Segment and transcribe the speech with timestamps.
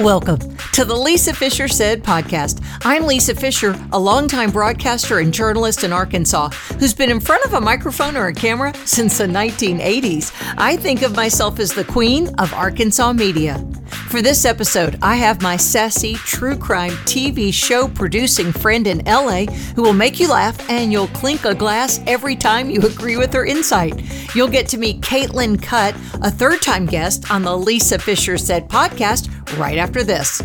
[0.00, 0.40] Welcome
[0.72, 2.60] to the Lisa Fischer Said podcast.
[2.84, 6.48] I'm Lisa Fischer, a longtime broadcaster and journalist in Arkansas
[6.80, 10.32] who's been in front of a microphone or a camera since the 1980s.
[10.58, 13.64] I think of myself as the queen of Arkansas media.
[14.14, 19.46] For this episode, I have my sassy true crime TV show producing friend in LA
[19.74, 23.32] who will make you laugh and you'll clink a glass every time you agree with
[23.32, 24.04] her insight.
[24.32, 28.68] You'll get to meet Caitlin Cutt, a third time guest on the Lisa Fischer Said
[28.68, 30.40] podcast, right after this.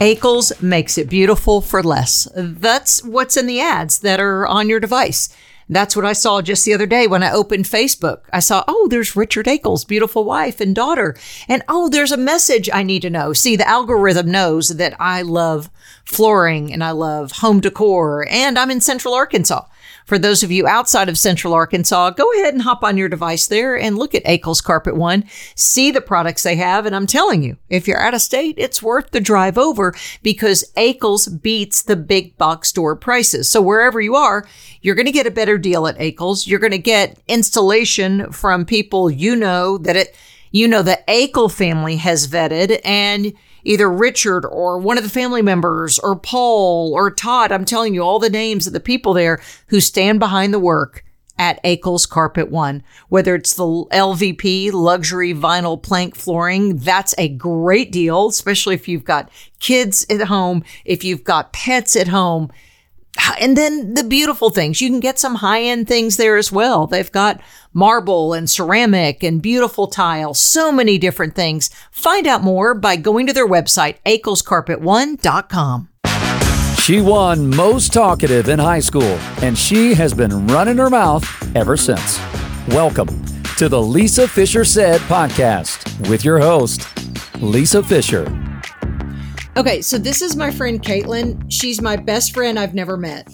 [0.00, 2.26] Akels makes it beautiful for less.
[2.34, 5.28] That's what's in the ads that are on your device.
[5.72, 8.20] That's what I saw just the other day when I opened Facebook.
[8.32, 11.16] I saw, oh, there's Richard Akels, beautiful wife and daughter.
[11.48, 13.32] And oh, there's a message I need to know.
[13.32, 15.70] See, the algorithm knows that I love
[16.04, 19.64] flooring and I love home decor and I'm in Central Arkansas.
[20.06, 23.46] For those of you outside of Central Arkansas, go ahead and hop on your device
[23.46, 25.24] there and look at Akels Carpet One,
[25.54, 26.86] see the products they have.
[26.86, 30.64] And I'm telling you, if you're out of state, it's worth the drive over because
[30.76, 33.50] Akels beats the big box store prices.
[33.50, 34.46] So wherever you are,
[34.80, 36.46] you're going to get a better deal at Akels.
[36.46, 40.16] You're going to get installation from people you know that it,
[40.50, 43.32] you know, the Akel family has vetted and
[43.64, 47.52] either Richard or one of the family members or Paul or Todd.
[47.52, 51.04] I'm telling you all the names of the people there who stand behind the work
[51.38, 52.82] at Akels Carpet One.
[53.08, 59.04] Whether it's the LVP luxury vinyl plank flooring, that's a great deal, especially if you've
[59.04, 62.50] got kids at home, if you've got pets at home.
[63.40, 66.86] And then the beautiful things, you can get some high end things there as well.
[66.86, 67.40] They've got
[67.72, 71.70] marble and ceramic and beautiful tile, so many different things.
[71.90, 75.88] Find out more by going to their website, akelscarpet1.com.
[76.78, 81.76] She won most talkative in high school, and she has been running her mouth ever
[81.76, 82.18] since.
[82.68, 83.24] Welcome
[83.56, 86.88] to the Lisa Fischer Said podcast with your host,
[87.40, 88.41] Lisa Fischer.
[89.54, 91.44] Okay, so this is my friend Caitlin.
[91.48, 93.28] She's my best friend I've never met.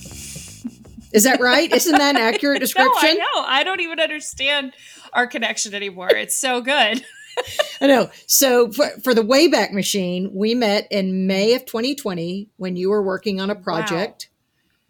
[1.13, 1.73] Is that right?
[1.73, 2.91] Isn't that an accurate description?
[3.03, 3.45] no, I know.
[3.47, 4.75] I don't even understand
[5.13, 6.11] our connection anymore.
[6.11, 7.05] It's so good.
[7.81, 8.11] I know.
[8.27, 13.03] So for, for the Wayback Machine, we met in May of 2020 when you were
[13.03, 14.29] working on a project,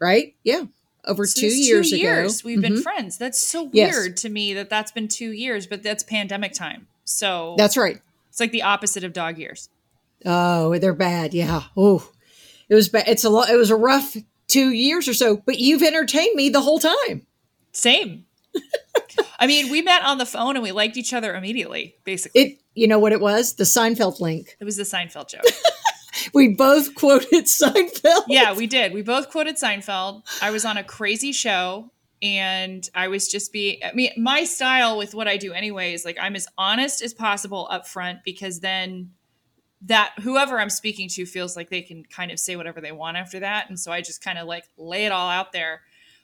[0.01, 0.07] wow.
[0.07, 0.35] right?
[0.43, 0.63] Yeah.
[1.05, 2.47] Over so two years, two years ago.
[2.47, 2.73] We've mm-hmm.
[2.73, 3.19] been friends.
[3.19, 4.21] That's so weird yes.
[4.21, 6.87] to me that that's been two years, but that's pandemic time.
[7.05, 8.01] So that's right.
[8.29, 9.69] It's like the opposite of dog years.
[10.25, 11.33] Oh, they're bad.
[11.33, 11.63] Yeah.
[11.77, 12.09] Oh,
[12.67, 13.07] it was bad.
[13.07, 13.49] It's a lot.
[13.49, 14.15] It was a rough
[14.47, 17.25] two years or so, but you've entertained me the whole time.
[17.71, 18.25] Same.
[19.39, 22.41] I mean, we met on the phone and we liked each other immediately, basically.
[22.41, 23.55] It, you know what it was?
[23.55, 24.57] The Seinfeld link.
[24.59, 25.43] It was the Seinfeld joke.
[26.33, 28.25] we both quoted Seinfeld.
[28.27, 28.93] Yeah, we did.
[28.93, 30.23] We both quoted Seinfeld.
[30.41, 31.91] I was on a crazy show
[32.21, 36.03] and I was just being, I mean, my style with what I do anyway is
[36.03, 39.11] like I'm as honest as possible up front because then
[39.83, 43.17] that whoever I'm speaking to feels like they can kind of say whatever they want
[43.17, 43.69] after that.
[43.69, 45.81] And so I just kind of like lay it all out there.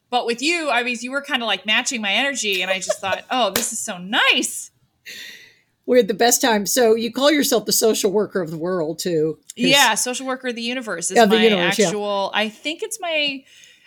[0.10, 2.62] But with you, I mean, you were kind of like matching my energy.
[2.62, 4.72] And I just thought, oh, this is so nice.
[5.86, 6.66] We had the best time.
[6.66, 9.40] So you call yourself the social worker of the world, too.
[9.56, 12.40] Yeah, social worker of the universe is yeah, my universe, actual, yeah.
[12.40, 13.44] I think it's my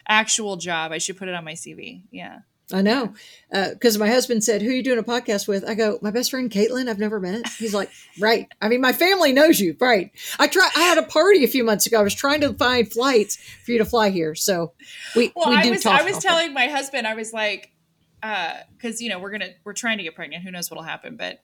[0.06, 0.92] actual job.
[0.92, 2.02] I should put it on my CV.
[2.10, 2.40] Yeah.
[2.70, 3.14] I know,
[3.50, 6.10] because uh, my husband said, "Who are you doing a podcast with?" I go, "My
[6.10, 6.88] best friend Caitlin.
[6.88, 7.90] I've never met." He's like,
[8.20, 10.10] "Right." I mean, my family knows you, right?
[10.38, 10.68] I try.
[10.76, 11.98] I had a party a few months ago.
[11.98, 14.72] I was trying to find flights for you to fly here, so
[15.16, 15.86] we well, we I was.
[15.86, 17.72] I was telling my husband, I was like,
[18.20, 20.44] because uh, you know we're gonna we're trying to get pregnant.
[20.44, 21.16] Who knows what'll happen?
[21.16, 21.40] But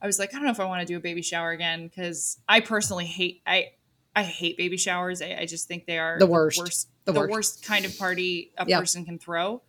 [0.00, 1.86] I was like, I don't know if I want to do a baby shower again
[1.86, 3.72] because I personally hate I
[4.14, 5.22] I hate baby showers.
[5.22, 7.30] I, I just think they are the worst, the worst, the, the worst.
[7.30, 8.80] worst kind of party a yep.
[8.80, 9.62] person can throw.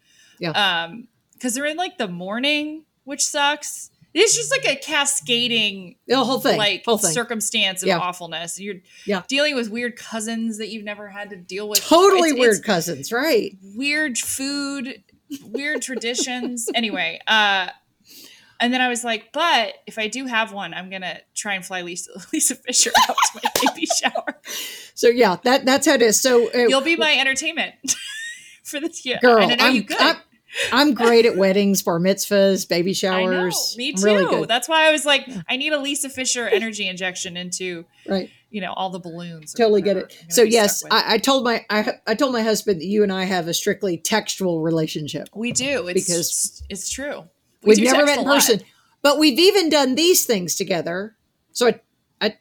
[0.43, 0.83] Yeah.
[0.85, 3.89] Um, because they're in like the morning, which sucks.
[4.13, 7.11] It's just like a cascading the whole thing, like whole thing.
[7.11, 7.97] circumstance of yeah.
[7.97, 8.59] awfulness.
[8.59, 9.23] You're yeah.
[9.27, 11.81] dealing with weird cousins that you've never had to deal with.
[11.81, 13.57] Totally it's, weird it's cousins, right?
[13.75, 15.03] Weird food,
[15.43, 16.69] weird traditions.
[16.75, 17.69] Anyway, uh,
[18.59, 21.65] and then I was like, but if I do have one, I'm gonna try and
[21.65, 24.39] fly Lisa, Lisa Fischer out to my baby shower.
[24.93, 26.21] So yeah, that that's how it is.
[26.21, 27.73] So uh, you'll be my entertainment
[28.63, 29.19] for this year.
[29.21, 29.97] Girl, and I know I'm, you could.
[29.99, 30.15] I'm,
[30.71, 33.75] I'm great at weddings, bar mitzvahs, baby showers.
[33.77, 34.03] me too.
[34.03, 38.29] Really That's why I was like, I need a Lisa Fischer energy injection into right.
[38.49, 39.53] You know all the balloons.
[39.53, 40.25] Totally get it.
[40.29, 43.23] So yes, I, I, told my I, I told my husband that you and I
[43.23, 45.29] have a strictly textual relationship.
[45.33, 47.23] We do it's, because it's true.
[47.63, 48.61] We have never met in person,
[49.01, 51.15] but we've even done these things together.
[51.51, 51.79] So I,
[52.21, 52.33] I, I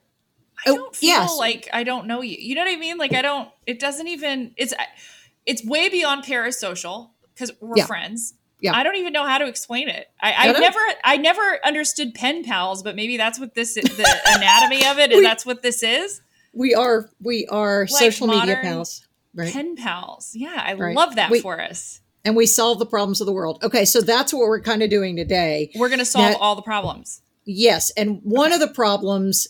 [0.66, 1.38] oh, don't feel yes.
[1.38, 2.36] like I don't know you.
[2.38, 2.98] You know what I mean?
[2.98, 3.48] Like I don't.
[3.66, 4.52] It doesn't even.
[4.58, 4.74] It's
[5.46, 7.86] it's way beyond parasocial because we're yeah.
[7.86, 8.34] friends.
[8.60, 8.76] Yeah.
[8.76, 10.06] I don't even know how to explain it.
[10.20, 14.86] I, I never, I never understood pen pals, but maybe that's what this, the anatomy
[14.86, 16.20] of it, and We- that's what this is.
[16.54, 19.06] We are we are social media pals.
[19.34, 19.52] Right.
[19.52, 20.32] Pen pals.
[20.34, 20.94] Yeah, I Right.
[20.94, 22.00] love that We- for us.
[22.24, 23.58] and we solve the problems of the world.
[23.64, 25.72] Okay, so that's what we're kind of doing today.
[25.74, 27.20] We're gonna solve Now- all the problems.
[27.44, 29.48] Yes, and one of the problems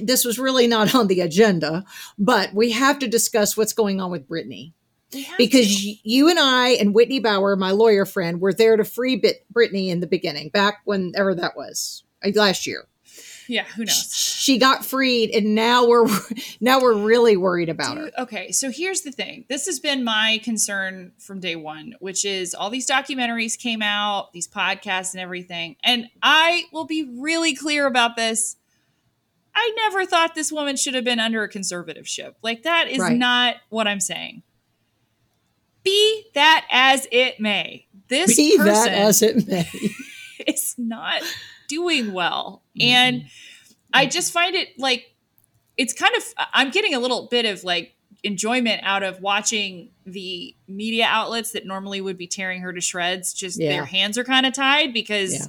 [0.00, 1.84] this was really not on the agenda,
[2.18, 4.72] but we have to discuss what's going on with Britney.
[5.38, 5.94] Because to.
[6.02, 9.88] you and I and Whitney Bauer, my lawyer friend, were there to free Bit- Britney
[9.88, 12.84] in the beginning, back whenever that was uh, last year.
[13.46, 14.14] yeah, who knows?
[14.14, 16.06] She got freed, and now we're
[16.60, 18.10] now we're really worried about her.
[18.18, 19.44] Okay, so here's the thing.
[19.48, 24.32] This has been my concern from day one, which is all these documentaries came out,
[24.32, 25.76] these podcasts and everything.
[25.82, 28.56] And I will be really clear about this.
[29.54, 32.34] I never thought this woman should have been under a conservatorship.
[32.42, 33.16] Like, that is Right.
[33.16, 34.42] not what I'm saying.
[35.84, 37.86] Be that as it may.
[38.08, 39.68] This Be person that as it may.
[40.46, 41.22] is not
[41.68, 42.62] doing well.
[42.78, 42.88] Mm-hmm.
[42.88, 43.24] And
[43.92, 45.14] I just find it like
[45.76, 46.22] it's kind of
[46.52, 51.66] I'm getting a little bit of like enjoyment out of watching the media outlets that
[51.66, 53.70] normally would be tearing her to shreds just Yeah.
[53.70, 55.46] their hands are kind of tied because Yeah.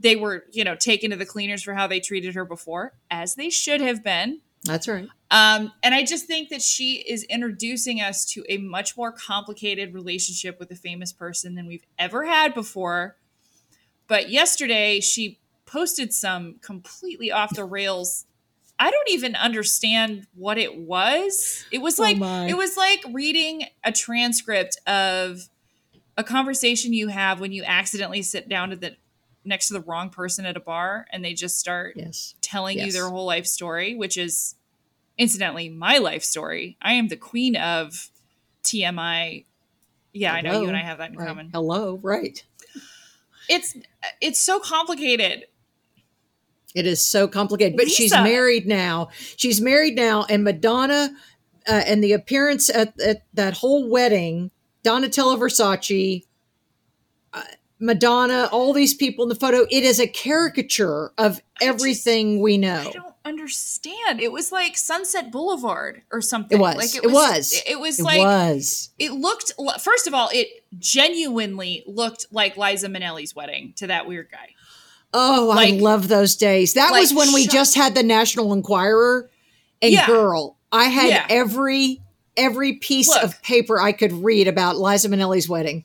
[0.00, 3.34] they were, you know, taken to the cleaners for how they treated her before, as
[3.34, 4.40] they should have been.
[4.64, 5.08] That's right.
[5.30, 9.92] Um, and I just think that she is introducing us to a much more complicated
[9.92, 13.16] relationship with a famous person than we've ever had before.
[14.06, 18.26] But yesterday, she posted some completely off the rails.
[18.78, 21.64] I don't even understand what it was.
[21.70, 22.46] It was Oh like my.
[22.46, 25.48] it was like reading a transcript of
[26.16, 28.96] a conversation you have when you accidentally sit down to the
[29.44, 32.34] next to the wrong person at a bar and they just start Yes.
[32.40, 34.54] telling you their whole life story, which is
[35.18, 36.76] incidentally my life story.
[36.82, 38.10] I am the queen of
[38.62, 39.44] TMI.
[40.12, 41.28] Yeah, I know you and I have that in Right.
[41.28, 41.50] common.
[41.52, 41.98] Hello.
[42.02, 42.42] Right.
[43.48, 43.76] It's
[44.20, 45.44] it's so complicated.
[46.74, 49.10] It is so complicated, but she's married now.
[49.36, 51.14] She's married now, and Madonna
[51.68, 54.50] uh, and the appearance at, at that whole wedding,
[54.82, 56.24] Donatella Versace,
[57.84, 59.66] Madonna, all these people in the photo.
[59.70, 62.80] It is a caricature of everything we know.
[62.88, 64.20] I don't understand.
[64.22, 66.56] It was like Sunset Boulevard or something.
[66.58, 66.76] It was.
[66.76, 67.62] Like It was.
[67.66, 68.90] It was It like was.
[68.98, 69.52] it looked.
[69.82, 70.48] First of all, it
[70.78, 74.48] genuinely looked like Liza Minnelli's wedding to that weird guy.
[75.12, 76.74] Oh, I love those days.
[76.74, 79.30] That was when we just had the National Enquirer,
[79.82, 80.06] and Yeah.
[80.06, 81.26] girl, I had Yeah.
[81.28, 82.00] every
[82.36, 83.22] every piece Look.
[83.22, 85.84] of paper I could read about Liza Minnelli's wedding.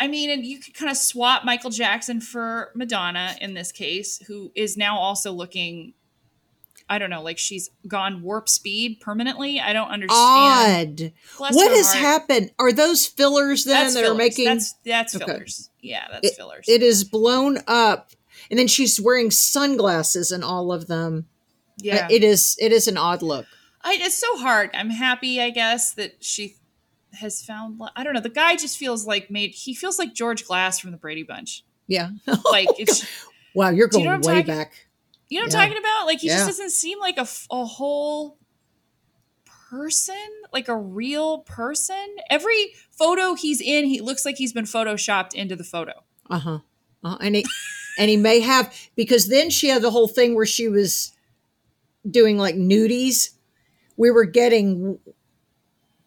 [0.00, 4.18] I mean, and you could kind of swap Michael Jackson for Madonna in this case,
[4.26, 5.92] who is now also looking,
[6.88, 9.58] I don't know, like she's gone warp speed permanently.
[9.60, 11.12] I don't understand.
[11.38, 11.52] Odd.
[11.54, 11.98] What has heart.
[12.04, 12.52] happened?
[12.58, 14.14] Are those fillers then That's that fillers.
[14.14, 15.24] are making that's that's Okay.
[15.24, 15.70] fillers.
[15.80, 16.66] Yeah, that's fillers.
[16.68, 18.12] it is blown up?
[18.50, 21.26] And then she's wearing sunglasses in all of them.
[21.78, 23.46] yeah, It is it is an odd look.
[23.82, 24.70] I, it's so hard.
[24.74, 26.56] I'm happy, I guess, that she
[27.18, 27.80] has found.
[27.96, 28.20] I don't know.
[28.20, 29.50] The guy just feels like made.
[29.54, 31.64] He feels like George Glass from the Brady Bunch.
[31.86, 32.10] Yeah.
[32.50, 33.06] Like it's.
[33.54, 34.72] wow, you're Do you going know way talking- back.
[35.28, 35.58] You know what Yeah.
[35.60, 36.06] I'm talking about?
[36.06, 36.36] Like he Yeah.
[36.36, 38.38] just doesn't seem like a, a whole
[39.70, 40.16] person,
[40.52, 42.16] like a real person.
[42.30, 45.92] Every photo he's in, he looks like he's been photoshopped into the photo.
[46.30, 46.60] Uh-huh.
[47.04, 47.44] uh And he
[47.98, 51.12] and he may have because then she had the whole thing where she was
[52.08, 53.30] doing like nudies.
[53.96, 54.98] We were getting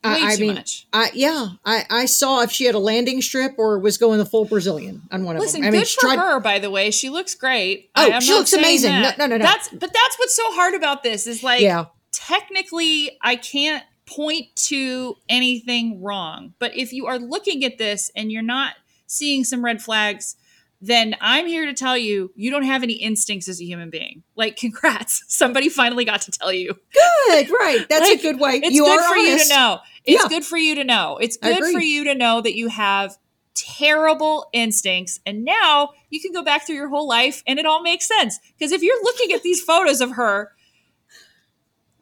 [0.03, 0.87] Way I too mean, much.
[0.91, 4.25] I yeah, I, I saw if she had a landing strip or was going the
[4.25, 5.61] full Brazilian on one of them.
[5.63, 6.89] I mean, good for tried- her, by the way.
[6.89, 7.91] She looks great.
[7.95, 8.93] Oh, she looks amazing.
[8.93, 9.43] No, no, no, no.
[9.43, 14.55] That's but that's what's so hard about this is like Yeah, technically I can't point
[14.55, 16.53] to anything wrong.
[16.57, 18.73] But if you are looking at this and you're not
[19.07, 20.35] seeing some red flags,
[20.81, 24.23] then I'm here to tell you you don't have any instincts as a human being.
[24.35, 25.23] Like, congrats.
[25.27, 26.73] Somebody finally got to tell you.
[26.93, 27.85] good, right.
[27.87, 28.59] That's Like, a good way.
[28.63, 29.79] It's you good are for you to know.
[30.05, 30.29] It's Yeah.
[30.29, 31.17] good for you to know.
[31.21, 33.17] It's good for you to know that you have
[33.53, 35.19] terrible instincts.
[35.25, 38.39] And now you can go back through your whole life and it all makes sense.
[38.57, 40.51] Because if you're looking at these photos of her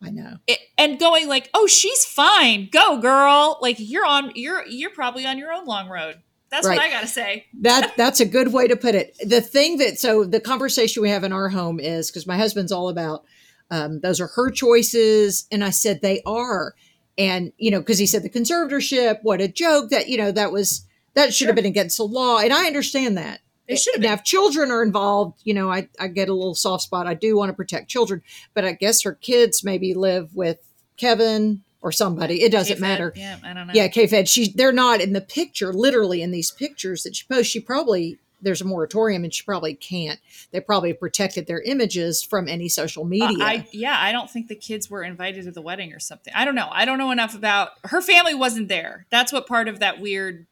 [0.02, 0.38] I know.
[0.48, 2.70] it, and going like, "Oh, she's fine.
[2.72, 6.22] Go, girl." Like you're on you're you're probably on your own long road.
[6.51, 6.77] That's Right.
[6.77, 7.46] what I got to say.
[7.62, 9.15] That that's a good way to put it.
[9.24, 12.72] The thing that so the conversation we have in our home is because my husband's
[12.72, 13.24] all about
[13.72, 16.74] um, those are her choices, and I said they are,
[17.18, 20.51] and you know because he said the conservatorship, what a joke that you know that
[20.51, 23.41] was that should have been against the law, and I understand that.
[23.68, 26.56] It should have Now, if children are involved, you know, I, I get a little
[26.56, 27.06] soft spot.
[27.06, 28.24] I do want to protect children,
[28.56, 30.58] but I guess her kids maybe live with
[30.98, 32.44] Kevin or somebody.
[32.44, 32.82] It doesn't K-Fed?
[32.82, 33.14] matter.
[33.16, 33.74] Yeah, I don't know.
[33.74, 34.28] Yeah, K-Fed.
[34.28, 35.72] She they're not in the picture.
[35.74, 39.74] Literally in these pictures that she posts, she probably there's a moratorium and she probably
[39.74, 40.18] can't.
[40.52, 43.44] They probably protected their images from any social Uh, media.
[43.44, 46.34] I yeah, I don't think the kids were invited to the wedding or something.
[46.36, 46.70] I don't know.
[46.72, 49.06] I don't know enough about her family wasn't there.
[49.10, 50.46] That's what part of that weird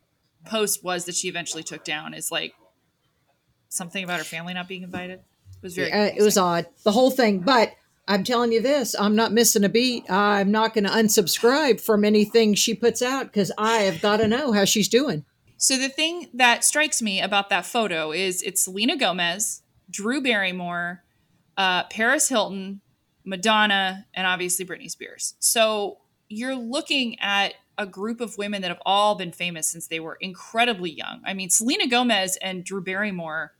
[0.45, 2.53] post was that she eventually took down is like
[3.69, 5.19] something about her family not being invited.
[5.19, 7.39] It was very Uh, it was odd, the whole thing.
[7.39, 7.71] But
[8.07, 10.09] I'm telling you this, I'm not missing a beat.
[10.09, 14.27] I'm not going to unsubscribe from anything she puts out because I have got to
[14.27, 15.25] know how she's doing.
[15.57, 21.03] So the thing that strikes me about that photo is it's Selena Gomez, Drew Barrymore,
[21.57, 22.81] uh, Paris Hilton,
[23.25, 25.33] Madonna, and obviously Britney Spears.
[25.39, 25.97] So
[26.29, 30.17] you're looking at a group of women that have all been famous since they were
[30.21, 31.21] incredibly young.
[31.25, 33.53] I mean, Selena Gomez and Drew Barrymore,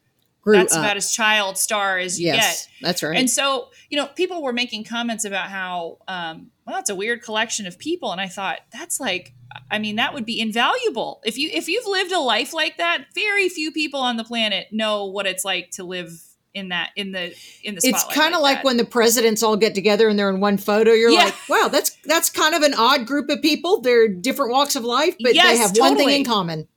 [0.48, 0.80] Grew that's up.
[0.80, 2.72] about as child star as you yes, get.
[2.82, 3.18] that's right.
[3.18, 7.22] And so, you know, people were making comments about how, um, well, it's a weird
[7.22, 9.34] collection of people, and I thought that's like,
[9.70, 13.08] I mean, that would be invaluable if you if you've lived a life like that.
[13.14, 16.22] Very few people on the planet know what it's like to live
[16.54, 17.82] in that in the in the.
[17.84, 18.64] it's kind of like that.
[18.66, 20.92] when the presidents all get together and they're in one photo.
[20.92, 21.26] You're Yeah.
[21.26, 23.82] like, wow, that's that's kind of an odd group of people.
[23.82, 26.68] They're different walks of life, but they Yes, have one thing in common.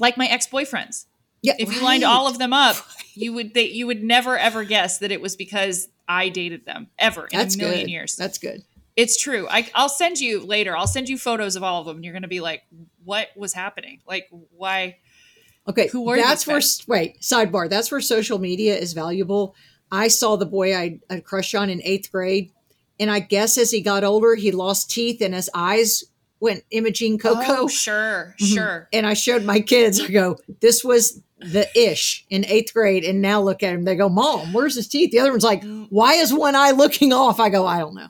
[0.00, 1.04] like my ex boyfriends.
[1.42, 2.76] Yeah, If you lined all of them up,
[3.14, 6.88] you would they, you would never ever guess that it was because I dated them
[6.98, 7.90] ever in that's a million good.
[7.90, 8.16] years.
[8.16, 8.62] That's good.
[8.96, 9.46] It's true.
[9.48, 10.76] I, I'll send you later.
[10.76, 11.96] I'll send you photos of all of them.
[11.96, 12.62] And you're going to be like,
[13.04, 14.00] what was happening?
[14.06, 14.98] Like, why?
[15.68, 17.70] Okay, Who were that's where wait sidebar.
[17.70, 19.54] That's where social media is valuable.
[19.92, 22.50] I saw the boy I I crushed on in eighth grade,
[22.98, 26.02] and I guess as he got older, he lost teeth and his eyes
[26.40, 27.40] went imaging Coco.
[27.46, 28.54] Oh, sure, Mhm.
[28.54, 28.88] sure.
[28.92, 30.00] And I showed my kids.
[30.00, 33.84] I go, this was the ish in eighth grade, and now look at him.
[33.84, 35.10] They go, Mom, where's his teeth?
[35.10, 35.64] The other one's like.
[35.90, 37.40] Why is one eye looking off?
[37.40, 38.08] I go, I don't know.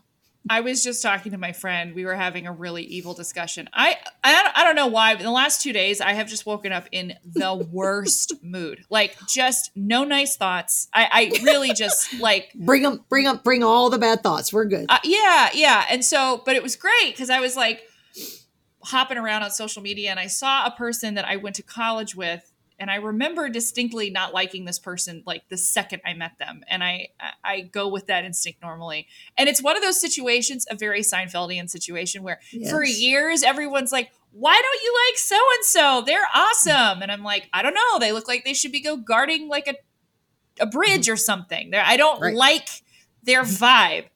[0.49, 1.95] I was just talking to my friend.
[1.95, 3.69] We were having a really evil discussion.
[3.75, 6.29] I I don't, I don't know why, but in the last two days, I have
[6.29, 8.85] just woken up in the worst mood.
[8.89, 10.89] Like, just no nice thoughts.
[10.95, 14.53] I, I really just like Bring them, bring them, bring all the bad thoughts.
[14.53, 14.87] We're good.
[14.89, 15.85] Uh, yeah, yeah.
[15.91, 17.83] And so, but it was great because I was like
[18.83, 22.15] hopping around on social media and I saw a person that I went to college
[22.17, 22.50] with.
[22.81, 26.65] And I remember distinctly not liking this person like the second I met them.
[26.67, 27.09] And I
[27.45, 29.07] I go with that instinct normally.
[29.37, 34.11] And it's one of those situations, a very Seinfeldian situation where for years everyone's like,
[34.33, 36.03] why don't you like so and so?
[36.07, 37.03] They're awesome.
[37.03, 37.99] And I'm like, I don't know.
[38.01, 39.75] They look like they should be go guarding like a
[40.61, 41.13] a bridge mm-hmm.
[41.13, 41.71] or something.
[41.71, 42.35] They're, I don't Right.
[42.35, 42.69] like
[43.23, 44.07] their vibe.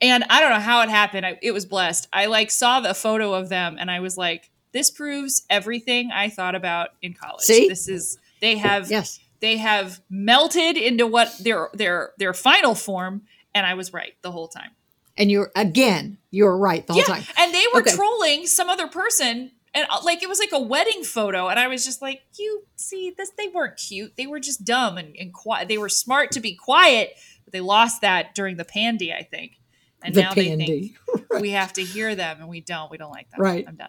[0.00, 1.24] And I don't know how it happened.
[1.24, 2.08] I, it was blessed.
[2.12, 6.28] I like saw the photo of them and I was like, this proves everything I
[6.28, 7.42] thought about in college.
[7.44, 7.68] See?
[7.68, 9.18] This is they have Yes.
[9.40, 13.22] they have melted into what their their their final form
[13.54, 14.70] and I was right the whole time.
[15.18, 17.22] And you're, again, you're right the whole time.
[17.38, 17.94] And they were Okay.
[17.96, 21.68] trolling some other person and uh, like it was like a wedding photo and I
[21.68, 24.12] was just like, you see this they weren't cute.
[24.16, 25.68] They were just dumb and, and quiet.
[25.68, 27.14] They were smart to be quiet,
[27.44, 29.58] but they lost that during the pandy, I think.
[30.02, 30.94] And The now they pandy.
[31.08, 32.90] think we have to hear them and we don't.
[32.90, 33.40] We don't like them.
[33.40, 33.64] Right.
[33.66, 33.88] I'm done.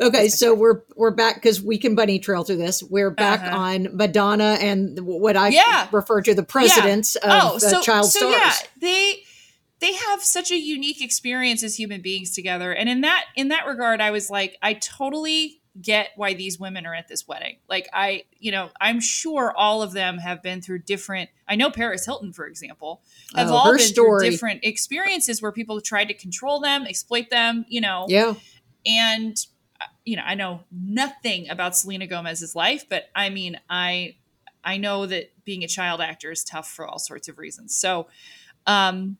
[0.00, 2.82] Okay, so we're we're back because we can bunny trail through this.
[2.82, 3.56] We're back Uh-huh.
[3.56, 5.88] on Madonna and what I Yeah.
[5.90, 8.34] refer to the presidents of oh, the so, child so stars.
[8.34, 9.22] yeah, they
[9.80, 12.72] they have such a unique experience as human beings together.
[12.72, 16.84] And in that in that regard, I was like, I totally get why these women
[16.86, 17.56] are at this wedding.
[17.68, 21.70] Like I, you know, I'm sure all of them have been through different I know
[21.70, 23.02] Paris Hilton, for example,
[23.34, 24.20] have Oh, all been story.
[24.20, 28.04] through different experiences where people tried to control them, exploit them, you know.
[28.08, 28.34] Yeah,
[28.84, 29.36] and
[30.04, 34.14] you know i know nothing about selena gomez's life but i mean i
[34.64, 37.74] i know that being a child actor is tough for all sorts of reasons.
[37.74, 38.08] So
[38.66, 39.16] um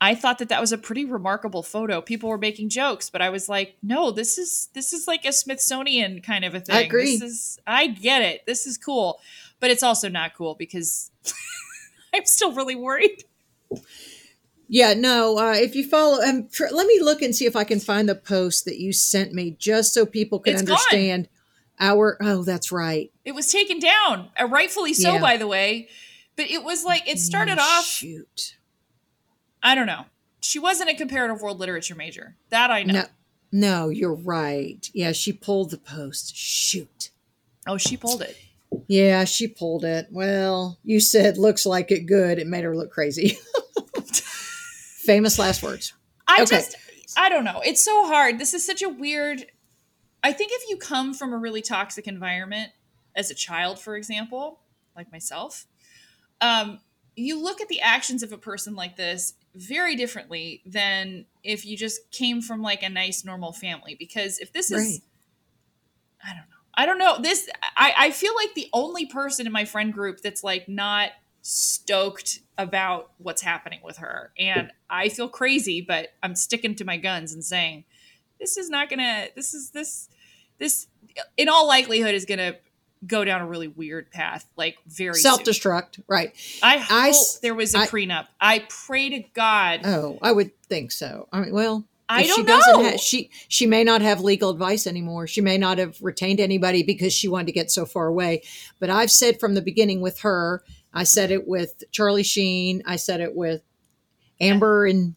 [0.00, 2.00] i thought that that was a pretty remarkable photo.
[2.00, 5.32] People were making jokes but i was like no this is this is like a
[5.32, 6.76] smithsonian kind of a thing.
[6.76, 7.16] I agree.
[7.18, 8.46] this is i get it.
[8.46, 9.20] This is cool
[9.60, 11.10] but it's also not cool because
[12.14, 13.24] i'm still really worried
[14.68, 14.94] yeah.
[14.94, 17.80] No, uh, if you follow, um, tr- let me look and see if I can
[17.80, 20.76] find the post that you sent me, just so people can It's gone.
[20.76, 21.28] understand
[21.80, 22.16] our.
[22.20, 23.10] Oh, that's right.
[23.24, 25.20] it was taken down uh, rightfully so Yeah.
[25.20, 25.88] by the way
[26.36, 28.56] but it was like it started Mm, off Shoot.
[29.62, 30.04] I don't know.
[30.40, 32.36] She wasn't a comparative world literature major.
[32.50, 32.94] That I know.
[32.94, 33.04] No,
[33.50, 34.88] no, you're right.
[34.94, 36.36] Yeah, she pulled the post.
[36.36, 37.10] Shoot.
[37.66, 38.36] Oh, she pulled it.
[38.86, 40.06] Yeah, she pulled it.
[40.12, 42.38] Well, you said looks like it good.
[42.38, 43.36] It made her look crazy.
[45.08, 45.94] Famous last words.
[46.26, 46.56] I Okay.
[46.56, 46.76] just,
[47.16, 47.62] I don't know.
[47.64, 48.38] It's so hard.
[48.38, 49.46] This is such a weird.
[50.22, 52.72] I think if you come from a really toxic environment
[53.16, 54.60] as a child, for example,
[54.94, 55.64] like myself,
[56.42, 56.80] um,
[57.16, 61.74] you look at the actions of a person like this very differently than if you
[61.74, 65.00] just came from like a nice normal family because if this is
[66.22, 69.52] i don't know i don't know this i i feel like the only person in
[69.52, 71.10] my friend group that's like not
[71.48, 76.98] stoked about what's happening with her and i feel crazy but i'm sticking to my
[76.98, 77.84] guns and saying
[78.38, 80.10] this is not gonna this is this
[80.58, 80.88] this
[81.38, 82.54] in all likelihood is gonna
[83.06, 85.14] go down a really weird path like very.
[85.14, 86.00] Self destruct.
[86.08, 86.32] Right.
[86.62, 87.12] I hope I
[87.42, 88.26] there was a I- prenup.
[88.40, 89.82] I pray to God.
[89.84, 91.28] Oh, I would think so.
[91.32, 92.90] I mean, well, I don't she doesn't know.
[92.90, 95.26] ha- she she may not have legal advice anymore.
[95.28, 98.42] She may not have retained anybody because she wanted to get so far away.
[98.80, 102.96] But I've said from the beginning with her, I said it with Charlie Sheen, I
[102.96, 103.62] said it with
[104.40, 105.14] Amber and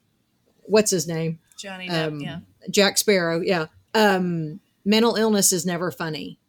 [0.63, 1.39] what's his name?
[1.57, 2.07] Johnny Depp.
[2.07, 2.39] um, yeah.
[2.69, 3.41] Jack Sparrow.
[3.41, 3.67] Yeah.
[3.93, 6.39] Um, mental illness is never funny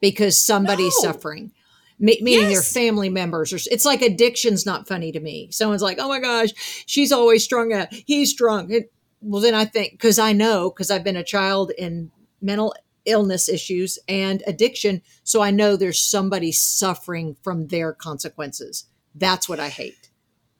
[0.00, 1.12] because somebody's No.
[1.12, 1.52] suffering.
[1.98, 5.48] Me- meaning their family members, or it's like addiction's not funny to me.
[5.50, 6.48] Someone's like, "Oh my gosh,
[6.86, 7.88] she's always strung out.
[7.92, 11.72] He's drunk." It, well, then I think because I know because I've been a child
[11.76, 12.10] in
[12.40, 18.86] mental illness issues and addiction, so I know there's somebody suffering from their consequences.
[19.14, 20.10] That's what I hate.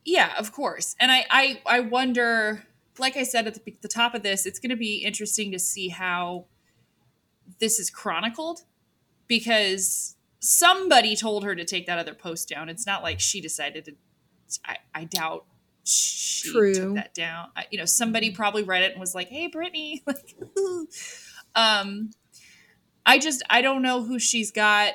[0.05, 0.97] Yeah, of course.
[0.99, 2.65] And I, I, I wonder,
[2.99, 5.59] like I said at the, the top of this, it's going to be interesting to
[5.59, 6.47] see how
[7.59, 8.63] this is chronicled
[9.29, 12.69] because somebody told her to take that other post down.
[12.69, 13.93] It's not like she decided to.
[14.65, 15.45] I, I doubt
[15.85, 16.75] she True.
[16.75, 17.49] took that down.
[17.57, 20.37] I, you know, somebody probably read it and was like, "Hey, Britney," like,
[21.55, 22.11] um,
[23.11, 24.93] I just I don't know who she's got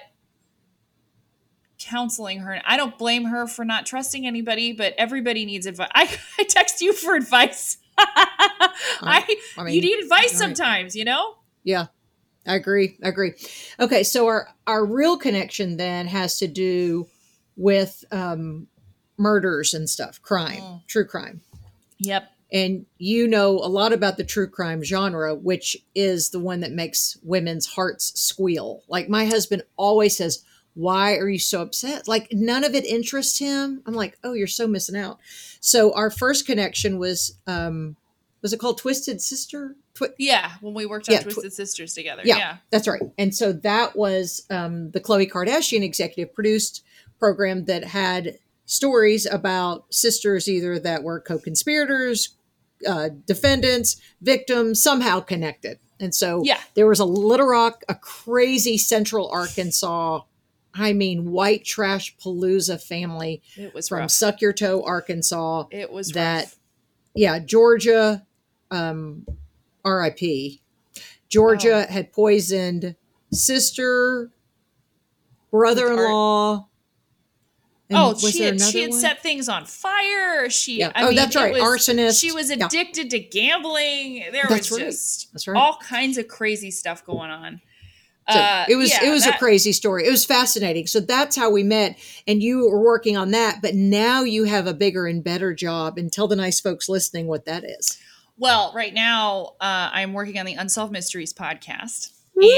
[1.77, 2.61] counseling her.
[2.65, 5.89] I don't blame her for not trusting anybody, but everybody needs advice.
[5.93, 7.75] I, I text you for advice.
[7.97, 10.31] I, I mean, you need advice right.
[10.31, 11.35] sometimes, you know?
[11.65, 11.87] Yeah,
[12.47, 12.97] I agree.
[13.03, 13.33] I agree.
[13.81, 17.07] Okay, so our our real connection then has to do
[17.57, 18.67] with um,
[19.17, 20.87] murders and stuff, crime, Mm.
[20.87, 21.41] true crime,
[21.99, 22.31] Yep.
[22.51, 26.71] And you know a lot about the true crime genre, which is the one that
[26.71, 28.83] makes women's hearts squeal.
[28.87, 30.43] Like my husband always says.
[30.77, 32.05] Why are you so upset?
[32.05, 33.81] Like none of it interests him.
[33.85, 35.19] I'm like, oh, you're so missing out.
[35.61, 37.95] So our first connection was, um,
[38.41, 39.77] was it called Twisted Sister?
[39.93, 40.51] Twi- Yeah.
[40.59, 42.23] When we worked on Yeah, tw- Twisted Sisters together.
[42.25, 42.37] Yeah.
[42.37, 42.57] Yeah.
[42.71, 43.01] That's right.
[43.17, 46.83] And so that was um, the Khloe Kardashian executive produced
[47.19, 52.35] program that had stories about sisters either that were co-conspirators,
[52.87, 55.79] uh, defendants, victims, somehow connected.
[55.99, 56.59] And so Yeah.
[56.73, 60.21] there was a Little Rock, a crazy Central Arkansas,
[60.73, 64.11] I mean, white trash palooza family It was from rough.
[64.11, 65.65] Suck Your Toe, Arkansas.
[65.71, 66.55] It was that rough.
[67.13, 68.25] yeah georgia
[68.71, 69.25] um
[69.85, 70.19] rip
[71.29, 71.91] georgia Oh.
[71.93, 72.95] had poisoned
[73.31, 74.31] sister
[75.51, 76.67] brother-in-law
[77.89, 78.99] and Oh, she had, she had one?
[78.99, 80.49] set things on fire.
[80.49, 80.91] She, Yeah.
[80.95, 81.53] I Oh, mean, that's right.
[81.53, 82.19] was- Arsonist.
[82.19, 82.65] She was Yeah.
[82.65, 84.25] addicted to gambling.
[84.31, 84.87] There That's was right.
[84.87, 87.61] just that's right all kinds of crazy stuff going on.
[88.27, 90.07] So Uh, it was yeah, it was that- a crazy story.
[90.07, 90.87] It was fascinating.
[90.87, 91.95] So that's how we met,
[92.27, 93.61] and you were working on that.
[93.61, 95.99] But now you have a bigger and better job.
[95.99, 97.99] And tell the nice folks listening what that is.
[98.37, 102.09] Well, right now uh, I'm working on the Unsolved Mysteries podcast.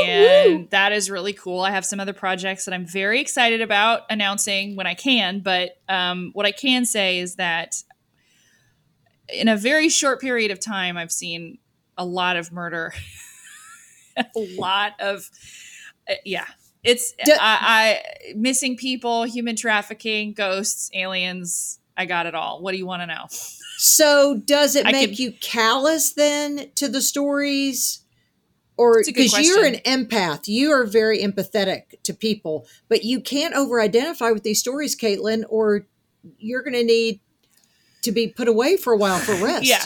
[0.07, 1.61] And that is really cool.
[1.61, 5.39] I have some other projects that I'm very excited about announcing when I can.
[5.41, 7.75] But um, what I can say is that
[9.29, 11.59] in a very short period of time, I've seen
[11.97, 12.93] a lot of murder,
[14.17, 14.25] a
[14.57, 15.29] lot of,
[16.09, 16.45] uh, yeah.
[16.83, 21.79] It's D- I, I missing people, human trafficking, ghosts, aliens.
[21.97, 22.61] I got it all.
[22.61, 23.25] What do you want to know?
[23.77, 28.03] So does it I make can- you callous then to the stories?
[28.77, 33.03] Or It's a good because you're an empath, you are very empathetic to people, but
[33.03, 35.87] you can't over identify with these stories, Caitlin, or
[36.37, 37.19] you're going to need
[38.03, 39.65] to be put away for a while for rest.
[39.65, 39.83] Yeah.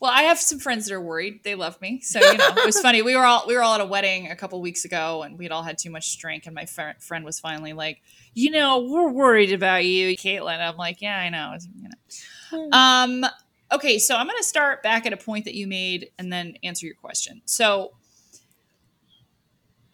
[0.00, 1.40] Well, I have some friends that are worried.
[1.42, 3.02] They love me, so you know it was funny.
[3.02, 5.50] We were all we were all at a wedding a couple weeks ago, and we'd
[5.50, 6.46] all had too much drink.
[6.46, 8.00] And my fr- friend was finally like,
[8.32, 12.70] "You know, we're worried about you, Caitlin." I'm like, "Yeah, I know." It's, you know.
[12.70, 13.26] Um.
[13.72, 16.54] Okay, so I'm going to start back at a point that you made, and then
[16.62, 17.42] answer your question.
[17.44, 17.92] So.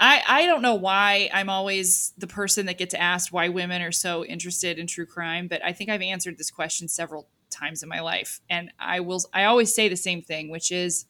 [0.05, 3.91] I, I don't know why I'm always the person that gets asked why women are
[3.93, 7.89] so interested in true crime, but I think I've answered this question several times in
[7.89, 8.41] my life.
[8.51, 11.07] And I will I always say the same thing, which is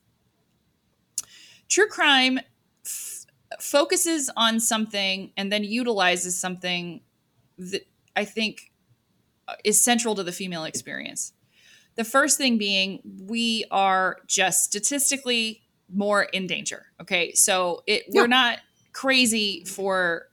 [1.68, 2.38] true crime
[2.86, 3.26] f-
[3.58, 7.00] focuses on something and then utilizes something
[7.58, 8.70] that I think
[9.48, 11.32] uh, is central to the female experience.
[11.96, 16.86] The first thing being we are just statistically more in danger.
[17.00, 17.32] Okay?
[17.32, 18.20] So it Yeah.
[18.22, 18.60] we're not
[18.94, 20.28] crazy for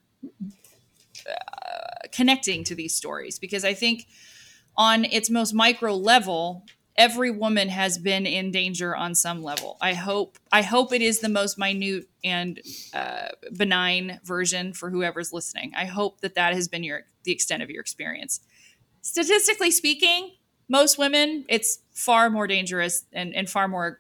[1.27, 4.07] uh, connecting to these stories because I think
[4.77, 9.77] on its most micro level, every woman has been in danger on some level.
[9.81, 12.61] I hope I hope it is the most minute and
[12.93, 15.73] uh, benign version for whoever's listening.
[15.75, 18.39] I hope that that has been your the extent of your experience.
[19.01, 20.31] Statistically speaking,
[20.69, 23.99] most women, it's far more dangerous and, and far more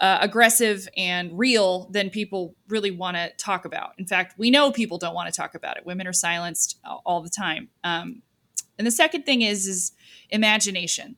[0.00, 3.94] uh, aggressive and real than people really want to talk about.
[3.98, 5.84] In fact, we know people don't want to talk about it.
[5.84, 7.68] Women are silenced all, the time.
[7.82, 8.22] Um,
[8.78, 9.92] and the second thing is is
[10.30, 11.16] imagination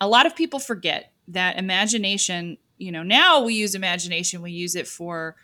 [0.00, 4.74] a lot of people forget that imagination, you know, now we use imagination, we use
[4.76, 5.36] it for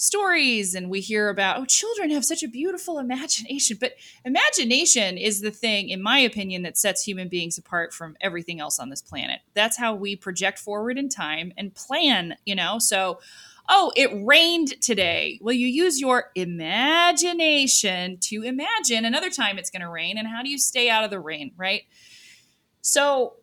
[0.00, 3.76] stories and we hear about, oh, children have such a beautiful imagination.
[3.78, 3.92] But
[4.24, 8.78] imagination is the thing, in my opinion, that sets human beings apart from everything else
[8.78, 9.40] on this planet.
[9.52, 12.78] That's how we project forward in time and plan, you know?
[12.78, 13.20] So,
[13.68, 15.38] oh, it rained today.
[15.42, 20.16] Well, you use your imagination to imagine another time it's going to rain.
[20.16, 21.82] And how do you stay out of the rain, right?
[22.80, 23.34] So,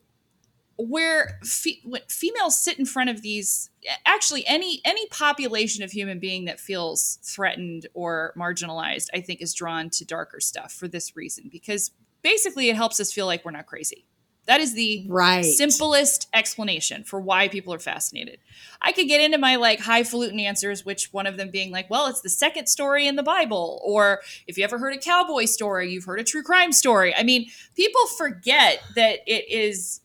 [0.78, 3.70] where fe- females sit in front of these
[4.06, 9.54] actually any any population of human being that feels threatened or marginalized i think is
[9.54, 13.52] drawn to darker stuff for this reason because basically it helps us feel like we're
[13.52, 14.06] not crazy
[14.48, 15.44] that is the right.
[15.44, 18.40] simplest explanation for why people are fascinated.
[18.82, 22.08] I could get into my like highfalutin answers, which one of them being like, well,
[22.08, 23.82] it's the second story in the Bible.
[23.84, 27.13] Or if you ever heard a cowboy story, you've heard a true crime story.
[27.13, 30.00] I mean, people forget that it is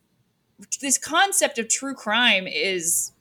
[0.80, 3.12] this concept of true crime is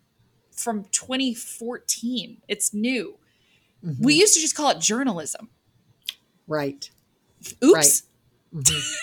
[0.51, 2.41] from 2014.
[2.47, 3.17] It's new.
[3.86, 4.04] Mm-hmm.
[4.04, 5.49] We used to just call it journalism.
[6.47, 6.89] Right.
[7.63, 8.04] Oops.
[8.54, 8.63] Right.
[8.63, 8.80] Mm-hmm.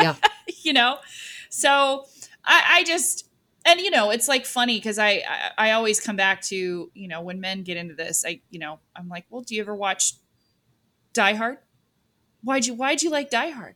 [0.00, 0.16] Yeah.
[0.62, 0.98] you know,
[1.50, 2.06] so
[2.44, 3.28] I, I, just,
[3.64, 7.08] and you know, it's like funny because I, I, I always come back to you
[7.08, 9.74] know when men get into this, I you know I'm like, well, do you ever
[9.74, 10.14] watch
[11.12, 11.58] Die Hard?
[12.42, 13.74] Why'd you Why'd you like Die Hard?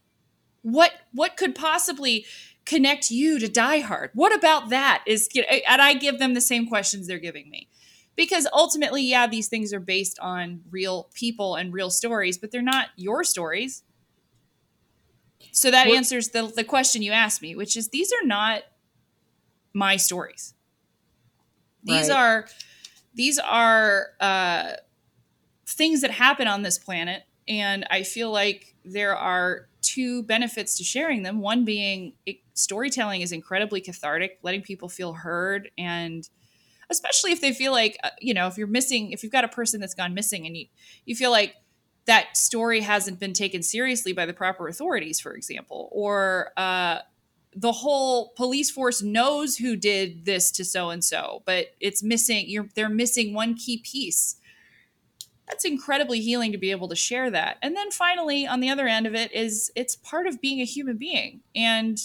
[0.63, 2.25] What What could possibly
[2.65, 4.11] connect you to Die Hard?
[4.15, 5.29] What about that is
[5.69, 7.69] and I give them the same questions they're giving me.
[8.15, 12.61] Because ultimately, yeah, these things are based on real people and real stories, but they're
[12.61, 13.85] not your stories.
[15.51, 18.65] So that answers the, the question you asked me, which is these are not
[19.73, 20.55] my stories.
[21.85, 22.19] These right.
[22.19, 22.49] are
[23.15, 24.73] these are uh,
[25.67, 30.85] things that happen on this planet, and I feel like there are two benefits to
[30.85, 31.41] sharing them.
[31.41, 36.29] One being it, storytelling is incredibly cathartic, letting people feel heard and
[36.93, 39.49] especially if they feel like uh, you know if you're missing if you've got a
[39.49, 40.67] person that's gone missing and you
[41.07, 41.57] you feel like
[42.05, 46.99] that story hasn't been taken seriously by the proper authorities for example or uh,
[47.55, 52.45] the whole police force knows who did this to so and so but it's missing
[52.47, 54.37] you're they're missing one key piece
[55.49, 57.59] that's incredibly healing to be able to share that.
[57.63, 60.65] And then finally, on the other end of it is it's part of being a
[60.65, 61.41] human being.
[61.55, 61.99] And,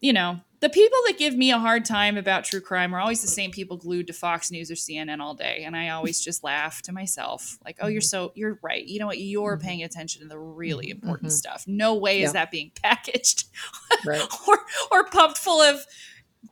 [0.00, 3.22] you know, the people that give me a hard time about true crime are always
[3.22, 5.62] the same people glued to Fox News or CNN all day.
[5.64, 8.06] And I always just laugh to myself, like, oh, you're mm-hmm.
[8.06, 8.84] so, you're right.
[8.84, 9.18] You know what?
[9.18, 9.66] You're mm-hmm.
[9.66, 11.06] paying attention to the really mm-hmm.
[11.06, 11.36] important mm-hmm.
[11.36, 11.64] stuff.
[11.66, 12.26] No way yeah.
[12.26, 13.44] is that being packaged
[14.06, 14.26] right.
[14.48, 14.58] or,
[14.90, 15.84] or pumped full of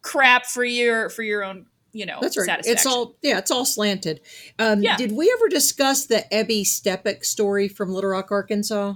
[0.02, 2.60] crap for your, for your own you know, that's right.
[2.64, 4.20] It's all yeah, it's all slanted.
[4.58, 4.96] Um, yeah.
[4.96, 8.94] Did we ever discuss the Ebby Steppach story from Little Rock, Arkansas?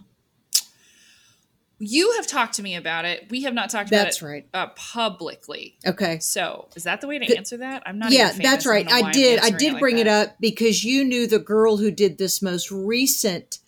[1.83, 3.29] You have talked to me about it.
[3.31, 4.47] We have not talked about that's it right.
[4.53, 5.79] Uh, publicly.
[5.87, 6.19] Okay.
[6.19, 7.85] So is that the way to answer that?
[7.87, 8.13] I'm not.
[8.13, 8.87] Yeah, that's right.
[8.93, 9.41] I did.
[9.41, 12.43] I did bring it, like it up because you knew the girl who did this
[12.43, 13.61] most recent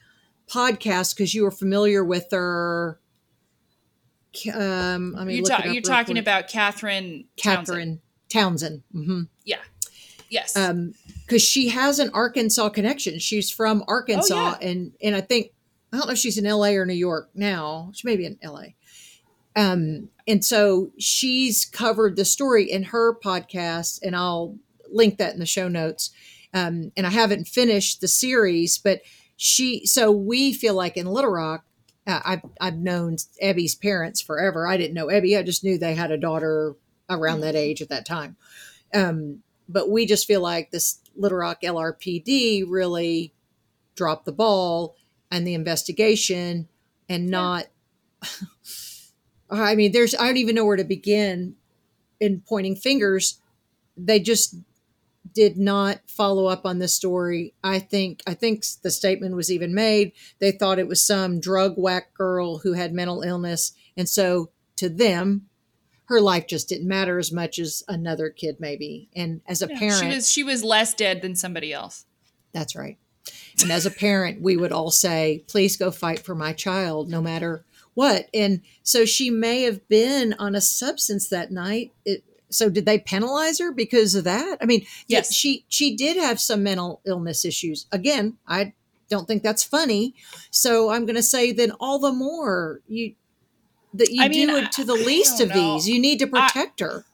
[0.46, 3.00] podcast because you were familiar with her.
[4.54, 6.22] Um, I mean, you you're talking quick.
[6.22, 7.24] about Catherine.
[7.38, 7.64] Catherine.
[7.64, 8.00] Townsend.
[8.32, 8.82] Townsend.
[8.94, 9.22] Mm-hmm.
[9.44, 9.58] Yeah.
[10.28, 10.56] Yes.
[10.56, 10.94] Um,
[11.26, 13.18] because she has an Arkansas connection.
[13.18, 14.68] She's from Arkansas, oh, yeah.
[14.68, 15.52] and and I think
[15.92, 16.76] I don't know if she's in L.A.
[16.76, 17.90] or New York now.
[17.94, 18.74] She may be in L.A.
[19.54, 24.56] Um, and so she's covered the story in her podcast, and I'll
[24.90, 26.10] link that in the show notes.
[26.54, 29.02] Um, and I haven't finished the series, but
[29.36, 29.86] she.
[29.86, 31.64] So we feel like in Little Rock,
[32.06, 34.66] uh, I've I've known Ebby's parents forever.
[34.66, 35.38] I didn't know Ebby.
[35.38, 36.74] I just knew they had a daughter
[37.10, 38.36] around that age at that time.
[38.94, 43.32] Um, but we just feel like this Little Rock LRPD really
[43.94, 44.96] dropped the ball
[45.30, 46.68] and the investigation
[47.08, 47.66] and not.
[49.50, 51.56] I mean, there's, I don't even know where to begin
[52.20, 53.38] in pointing fingers.
[53.96, 54.56] They just
[55.34, 57.54] did not follow up on this story.
[57.62, 60.12] I think I think the statement was even made.
[60.38, 64.88] They thought it was some drug whack girl who had mental illness, and so to
[64.88, 65.48] them,
[66.12, 69.78] her life just didn't matter as much as another kid maybe and as a yeah,
[69.78, 72.04] parent she was she was less dead than somebody else
[72.52, 72.98] that's right
[73.60, 77.20] and as a parent we would all say please go fight for my child no
[77.20, 78.28] matter what?
[78.32, 81.92] And so she may have been on a substance that night.
[82.04, 84.58] It, so did they penalize her because of that?
[84.60, 85.32] I mean, Yes.
[85.32, 87.86] she she did have some mental illness issues.
[87.92, 88.74] Again, I
[89.08, 90.14] don't think that's funny.
[90.50, 93.14] So I'm going to say then all the more you
[93.94, 95.54] that you I mean, do it to the I least of know.
[95.54, 95.88] these.
[95.88, 97.04] You need to protect her.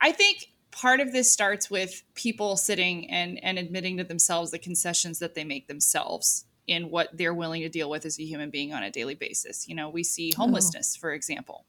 [0.00, 4.58] I think part of this starts with people sitting and and admitting to themselves the
[4.58, 8.50] concessions that they make themselves in what they're willing to deal with as a human
[8.50, 9.68] being on a daily basis.
[9.68, 11.64] You know, we see homelessness, for example,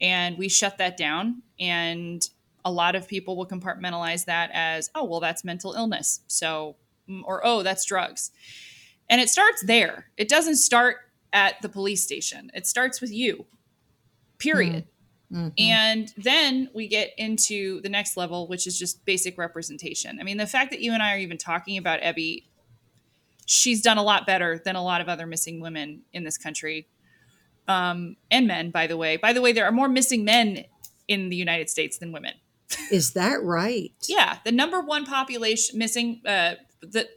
[0.00, 2.28] and we shut that down and
[2.64, 6.20] a lot of people will compartmentalize that as, oh, well, that's mental illness.
[6.26, 6.76] So,
[7.08, 8.30] mm, or oh, that's drugs.
[9.08, 10.06] And it starts there.
[10.16, 10.96] It doesn't start
[11.34, 12.50] at the police station.
[12.54, 13.44] It starts with you.
[14.38, 14.86] Period.
[15.32, 15.52] Mhm.
[15.58, 20.20] And then we get into the next level, which is just basic representation.
[20.20, 22.44] I mean, the fact that you and I are even talking about Ebby,
[23.46, 26.86] she's done a lot better than a lot of other missing women in this country.
[27.66, 29.16] Um, and men, by the way.
[29.16, 30.66] By the way, there are more missing men
[31.08, 32.34] in the United States than women.
[32.90, 33.92] Is that right?
[34.06, 36.20] Yeah, the number one population missing.
[36.24, 37.08] Uh, the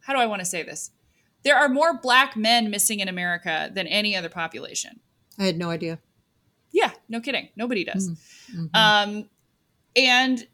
[0.00, 0.90] how do I want to say this?
[1.42, 5.00] There are more black men missing in America than any other population.
[5.38, 5.98] I had no idea.
[6.72, 7.48] Yeah, no kidding.
[7.56, 8.10] Nobody does.
[8.52, 8.70] Mhm.
[8.74, 9.30] Um,
[9.96, 10.46] and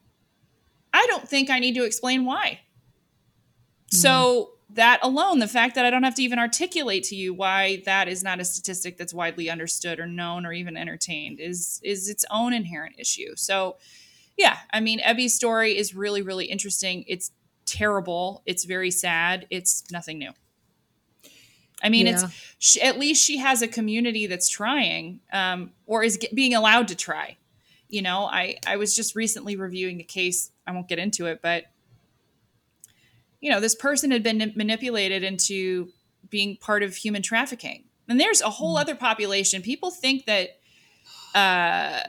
[0.95, 2.61] I don't think I need to explain why.
[3.91, 7.83] So that alone, the fact that I don't have to even articulate to you why
[7.85, 12.09] that is not a statistic that's widely understood or known or even entertained is is
[12.09, 13.35] its own inherent issue.
[13.37, 13.77] So
[14.37, 17.05] yeah, I mean, Ebby's story is really, really interesting.
[17.07, 17.31] It's
[17.65, 18.43] terrible.
[18.45, 19.47] It's very sad.
[19.51, 20.33] It's nothing new.
[21.83, 22.13] I mean, Yeah.
[22.15, 22.25] it's
[22.59, 26.89] she, at least she has a community that's trying, um, or is get, being allowed
[26.89, 27.37] to try.
[27.89, 30.51] You know, I I was just recently reviewing a case.
[30.67, 31.67] I won't get into it, but
[33.41, 35.91] you know, this person had been manipulated into
[36.31, 39.63] being part of human trafficking, and there's a whole other population.
[39.63, 40.59] People think that
[41.35, 42.01] uh,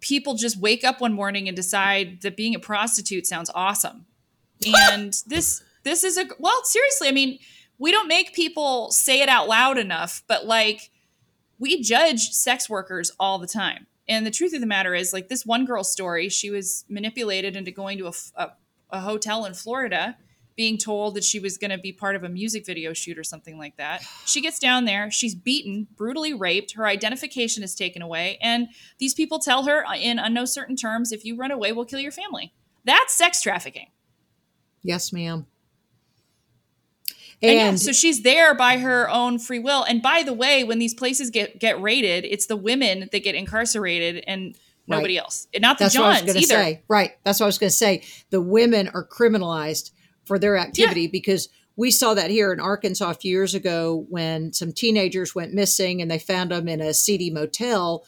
[0.00, 4.06] people just wake up one morning and decide that being a prostitute sounds awesome,
[4.92, 7.08] and this this is a well, seriously.
[7.08, 7.38] I mean,
[7.78, 10.90] we don't make people say it out loud enough, but like
[11.58, 13.86] we judge sex workers all the time.
[14.08, 17.56] And the truth of the matter is, like this one girl's story, she was manipulated
[17.56, 18.52] into going to a
[18.90, 20.16] a hotel in Florida,
[20.56, 23.24] being told that she was going to be part of a music video shoot or
[23.24, 24.02] something like that.
[24.26, 29.14] She gets down there, she's beaten, brutally raped, her identification is taken away, and these
[29.14, 32.00] people tell her uh, in uh, no certain terms, if you run away, we'll kill
[32.00, 32.52] your family.
[32.84, 33.90] That's sex trafficking.
[34.82, 35.46] Yes, ma'am.
[37.42, 39.84] And, And, yeah, so she's there by her own free will.
[39.84, 43.34] And by the way, when these places get get raided, it's the women that get
[43.34, 45.46] incarcerated and nobody else.
[45.54, 46.46] And not the that's what I was Johns either.
[46.46, 46.82] say.
[46.88, 47.12] Right.
[47.24, 48.02] That's what I was going to say.
[48.30, 49.90] The women are criminalized
[50.24, 54.52] for their activity because we saw that here in Arkansas a few years ago when
[54.52, 58.04] some teenagers went missing and they found them in a seedy motel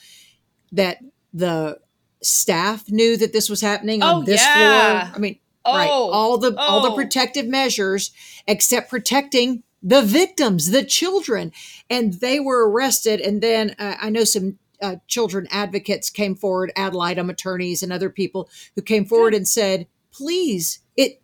[0.73, 0.99] that
[1.33, 1.79] the
[2.23, 5.05] staff knew that this was happening Oh, on this yeah.
[5.07, 5.17] floor.
[5.17, 5.89] I mean, right.
[5.91, 6.95] Oh, All the all the oh.
[6.95, 8.11] protective measures
[8.47, 11.53] except protecting the victims, the children,
[11.89, 13.21] and they were arrested.
[13.21, 17.93] And then uh, I know some uh, children advocates came forward, ad litem attorneys and
[17.93, 21.21] other people who came forward and said, "Please, it."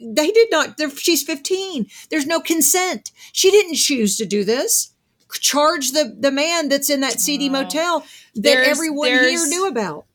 [0.00, 0.74] They did not.
[0.96, 1.86] She's 15.
[2.10, 3.12] There's no consent.
[3.32, 4.92] She didn't choose to do this.
[5.32, 7.52] Charge the the man that's in that seedy Oh.
[7.52, 8.00] motel
[8.34, 10.06] that There's- everyone here knew about.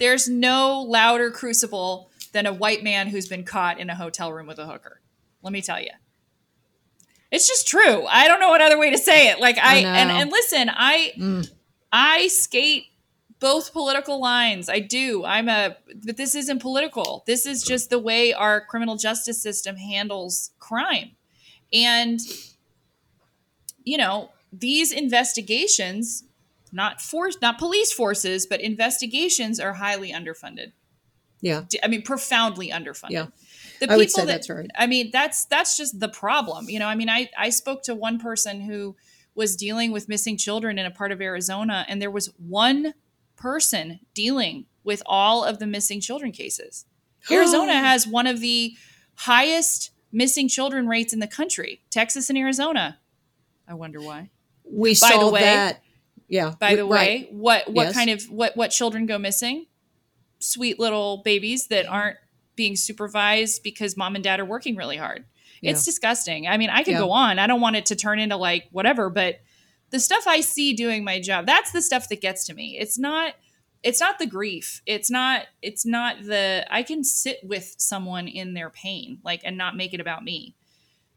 [0.00, 4.46] There's no louder crucible than a white man who's been caught in a hotel room
[4.46, 5.00] with a hooker.
[5.42, 5.90] Let me tell you.
[7.30, 8.04] It's just true.
[8.06, 9.40] I don't know what other way to say it.
[9.40, 11.50] Like I, I and and listen, I Mm.
[11.90, 12.86] I skate
[13.38, 14.68] both political lines.
[14.68, 15.24] I do.
[15.24, 17.24] I'm a but this isn't political.
[17.26, 21.12] This is just the way our criminal justice system handles crime.
[21.72, 22.20] And
[23.84, 26.24] you know, these investigations,
[26.72, 30.72] not force not police forces, but investigations are highly underfunded.
[31.44, 31.62] Yeah.
[31.82, 33.10] I mean profoundly underfunded.
[33.10, 33.26] Yeah.
[33.80, 34.70] The I would say that's right.
[34.76, 36.68] I mean, that's that's just the problem.
[36.70, 38.96] You know, I mean, I I spoke to one person who
[39.34, 42.94] was dealing with missing children in a part of Arizona, and there was one
[43.36, 46.86] person dealing with all of the missing children cases.
[47.30, 48.74] Arizona has one of the
[49.16, 51.82] highest missing children rates in the country.
[51.90, 52.98] Texas and Arizona.
[53.68, 54.30] I wonder why.
[54.64, 55.82] We By saw the way- that.
[56.28, 56.54] Yeah.
[56.58, 57.22] By the right.
[57.22, 57.94] way, what what Yes.
[57.94, 59.66] kind of what what children go missing?
[60.38, 62.18] Sweet little babies that aren't
[62.56, 65.24] being supervised because mom and dad are working really hard.
[65.62, 66.46] It's disgusting.
[66.46, 66.98] I mean, I could Yeah.
[66.98, 67.38] go on.
[67.38, 69.40] I don't want it to turn into like whatever, but
[69.90, 72.76] the stuff I see doing my job, that's the stuff that gets to me.
[72.78, 73.34] It's not
[73.82, 74.82] it's not the grief.
[74.86, 79.56] It's not it's not the I can sit with someone in their pain like and
[79.56, 80.54] not make it about me.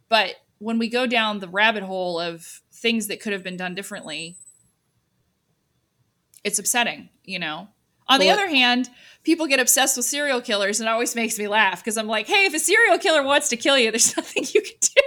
[0.09, 3.75] But when we go down the rabbit hole of things that could have been done
[3.75, 4.37] differently,
[6.43, 7.69] it's upsetting, you know.
[8.09, 8.89] On the other hand,
[9.23, 12.27] people get obsessed with serial killers, and it always makes me laugh because I'm like,
[12.27, 15.01] hey, if a serial killer wants to kill you, there's nothing you can do.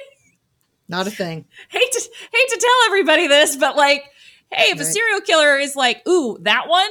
[0.89, 1.45] Not a thing.
[1.69, 2.01] hate to
[2.33, 4.03] hate to tell everybody this, but like,
[4.51, 6.91] hey, if a serial killer is like, ooh, that one,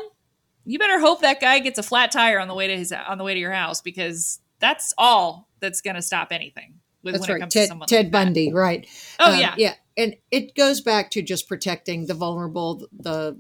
[0.66, 3.18] you better hope that guy gets a flat tire on the way to his on
[3.18, 7.22] the way to your house because that's all that's going to stop anything with That's
[7.24, 7.40] when it right.
[7.42, 8.26] comes to Ted, someone Ted like that.
[8.26, 8.88] Bundy, right.
[9.20, 9.56] Oh Um, yeah.
[9.58, 9.74] Yeah.
[9.98, 13.38] And it goes back to just protecting the vulnerable, the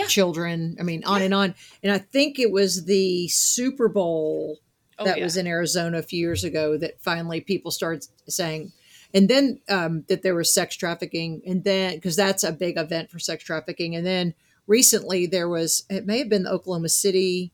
[0.00, 0.06] Yeah.
[0.06, 0.76] children.
[0.80, 1.54] I mean, on and on.
[1.82, 4.58] And I think it was the Super Bowl
[5.00, 5.24] Oh, that yeah.
[5.24, 8.72] was in Arizona a few years ago that finally people started saying,
[9.14, 13.10] and then um, that there was sex trafficking, and then because that's a big event
[13.10, 14.34] for sex trafficking, and then
[14.66, 17.50] recently there was it may have been the Oklahoma City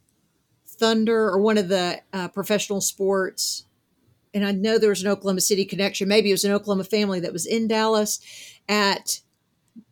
[0.66, 3.66] Thunder or one of the uh, professional sports,
[4.34, 6.08] and I know there was an Oklahoma City connection.
[6.08, 8.18] Maybe it was an Oklahoma family that was in Dallas
[8.68, 9.20] at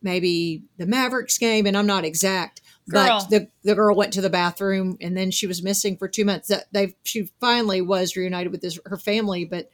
[0.03, 2.61] maybe the Mavericks game, and I'm not exact.
[2.89, 3.27] Girl.
[3.29, 6.27] But the, the girl went to the bathroom and then she was missing for two
[6.27, 6.49] months.
[6.49, 9.71] That they she finally was reunited with this, her family, but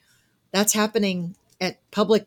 [0.52, 2.26] that's happening at public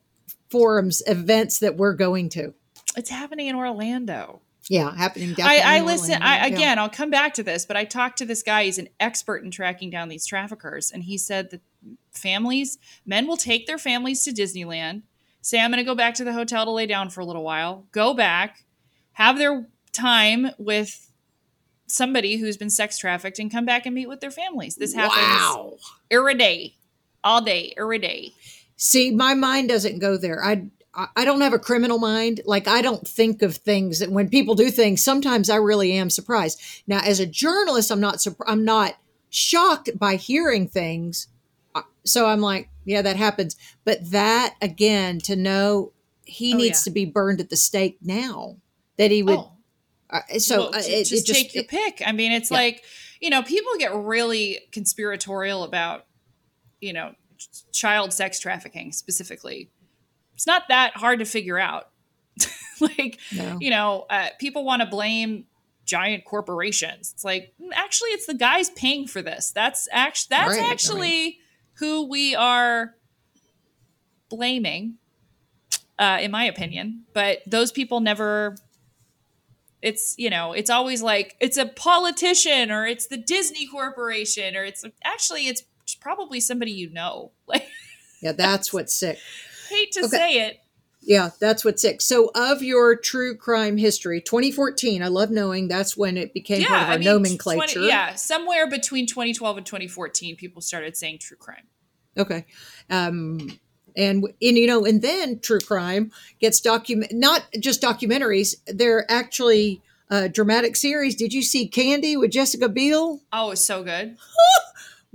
[0.49, 2.53] forums, events that we're going to.
[2.95, 4.41] it's happening in Orlando.
[4.69, 5.31] Yeah, happening.
[5.31, 6.21] I, definitely I listen.
[6.21, 6.45] I Yeah.
[6.45, 8.65] again, I'll come back to this, but I talked to this guy.
[8.65, 11.61] He's an expert in tracking down these traffickers, and he said that
[12.11, 15.03] families, men will take their families to Disneyland,
[15.43, 17.43] say, "I'm going to go back to the hotel to lay down for a little
[17.43, 18.63] while," go back,
[19.13, 21.11] have their time with
[21.87, 24.75] somebody who's been sex trafficked, and come back and meet with their families.
[24.75, 25.77] This happens Wow.
[26.09, 26.75] every day,
[27.23, 28.33] all day, every day.
[28.77, 30.43] See, my mind doesn't go there.
[30.43, 30.63] I
[30.95, 32.41] I- I don't have a criminal mind.
[32.45, 36.11] Like I don't think of things that when people do things, sometimes I really am
[36.11, 36.61] surprised.
[36.85, 38.95] Now, as a journalist, I'm not surp- I'm not
[39.31, 41.27] shocked by hearing things.
[41.73, 43.55] Uh, So I'm like, yeah, that happens.
[43.85, 45.91] But that again, to know
[46.25, 46.83] he Oh, needs yeah.
[46.85, 48.57] to be burned at the stake now.
[48.97, 49.37] That he would.
[49.39, 49.51] oh,
[50.09, 52.01] uh, so Well, uh, it, just it just take your pick.
[52.05, 52.57] I mean, it's Yeah.
[52.57, 52.83] like
[53.21, 56.05] you know, people get really conspiratorial about
[56.81, 57.13] you know
[57.71, 59.69] child sex trafficking specifically.
[60.35, 61.89] It's not that hard to figure out.
[62.79, 63.57] like No.
[63.59, 65.45] you know, uh, people want to blame
[65.85, 67.11] giant corporations.
[67.13, 69.51] It's like mm, actually, it's the guys paying for this.
[69.53, 71.39] That's actually that's Right, actually
[71.83, 72.95] who we are
[74.29, 74.95] blaming,
[75.99, 77.03] uh, in my opinion.
[77.13, 78.55] But those people never
[79.81, 84.63] it's you know it's always like it's a politician or it's the disney corporation or
[84.63, 85.61] it's actually it's
[85.99, 87.67] probably somebody you know like
[88.21, 89.17] yeah, that's what's sick.
[89.69, 90.07] hate to Okay.
[90.17, 90.59] say it
[91.01, 91.99] Yeah, that's what's sick.
[91.99, 96.69] So, of your true crime history, 2014, I love knowing that's when it became yeah
[96.69, 97.79] part of our I mean, nomenclature.
[97.79, 101.67] 20 yeah somewhere between 2012 and 2014 people started saying true crime
[102.17, 102.45] Okay.
[102.89, 103.59] Um,
[103.95, 108.55] and, and you know, and then true crime gets document not just documentaries.
[108.67, 111.15] They're actually uh, dramatic series.
[111.15, 113.21] Did you see Candy with Jessica Biel?
[113.31, 114.15] oh it's so good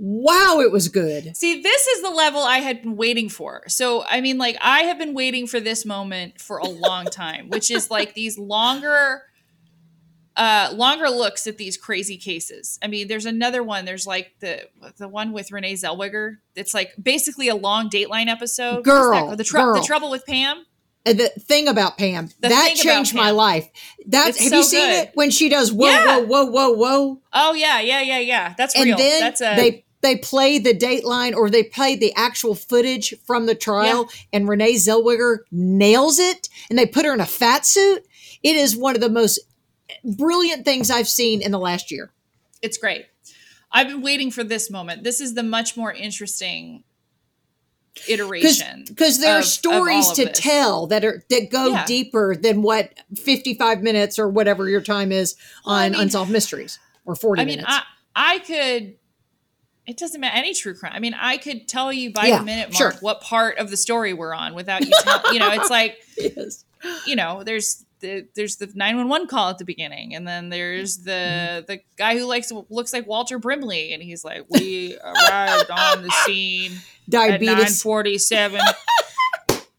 [0.01, 1.35] Wow, it was good.
[1.35, 4.83] see this is the level i had been waiting for so i mean like i
[4.83, 9.23] have been waiting for this moment for a long time which is like these longer
[10.35, 12.79] uh longer looks at these crazy cases.
[12.81, 13.85] I mean there's another one.
[13.85, 16.37] There's like the the one with renee zellweger.
[16.55, 18.83] It's like basically a long dateline episode.
[18.83, 20.65] Girl, the, tr- the trouble with pam?
[21.05, 22.27] And the thing about Pam.
[22.41, 23.67] The that changed my life.
[24.07, 25.03] That It's have so you seen good.
[25.07, 26.17] it when she does whoa Yeah.
[26.19, 27.21] whoa whoa whoa whoa?
[27.33, 28.53] oh yeah yeah yeah yeah.
[28.57, 28.97] That's and real.
[28.97, 33.45] then that's a they they play the dateline or they play the actual footage from
[33.45, 38.05] the trial and renee zellweger nails it and they put her in a fat suit.
[38.43, 39.39] It is one of the most
[40.03, 42.11] brilliant things i've seen in the last year
[42.61, 43.05] it's great
[43.71, 46.83] i've been waiting for this moment this is the much more interesting
[48.07, 50.39] iteration because there of- are stories to this.
[50.39, 51.85] tell that are that go Yeah.
[51.85, 56.31] deeper than what 55 minutes or whatever your time is Well, I on mean- unsolved
[56.31, 57.83] mysteries or 40 I mean, minutes I
[58.15, 58.95] I could.
[59.85, 60.91] It doesn't matter any true crime.
[60.93, 62.91] I mean, I could tell you by Yeah, the minute sure.
[62.91, 64.91] mark what part of the story we're on without you.
[65.01, 66.63] Tell, you know, it's like yes.
[67.07, 70.49] you know, there's the there's the nine one one call at the beginning, and then
[70.49, 71.65] there's the Mm-hmm.
[71.67, 76.11] the guy who likes looks like Walter Brimley, and he's like, we arrived on the
[76.25, 78.61] scene at diabetes forty seven.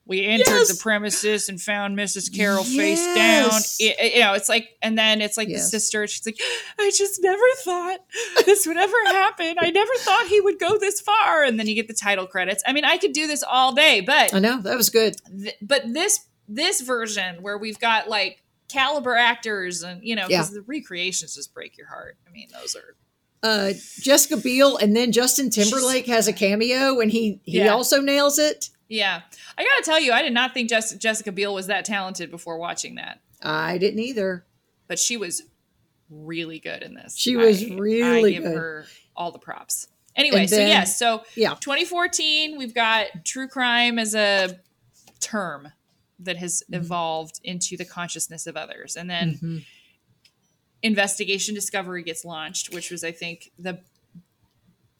[0.07, 0.77] We entered Yes.
[0.77, 2.35] the premises and found Mrs.
[2.37, 3.51] Carroll face down.
[3.79, 6.05] It- you know, it's like, and then it's like the sister.
[6.09, 6.37] She's like,
[6.81, 8.01] I just never thought
[8.45, 9.55] this would ever happen.
[9.61, 11.45] I never thought he would go this far.
[11.45, 12.61] And then you get the title credits.
[12.67, 15.55] I mean, I could do this all day, but i know that was good th-
[15.63, 16.19] but this
[16.53, 21.53] this version where we've got like caliber actors and you know because the recreations just
[21.55, 22.17] break your heart.
[22.29, 22.95] I mean, those are
[23.43, 27.69] uh jessica biel and then justin timberlake has a cameo and he he Yeah.
[27.73, 29.23] also nails it yeah.
[29.57, 32.59] I gotta tell you, I did not think Jess- Jessica Biel was that talented before
[32.59, 33.21] watching that.
[33.41, 34.45] i didn't either
[34.89, 35.43] but she was
[36.11, 37.17] really good in this.
[37.17, 38.57] She was I- really I give good.
[38.57, 38.85] her
[39.17, 39.87] all the props.
[40.17, 41.55] Anyway, And so then- yes, so Yeah.
[41.61, 44.59] 2014, we've got true crime as a
[45.21, 45.71] term
[46.21, 46.83] that has Mm-hmm.
[46.83, 49.65] evolved into the consciousness of others, and then Mhm.
[50.83, 53.81] investigation discovery gets launched, which was I think the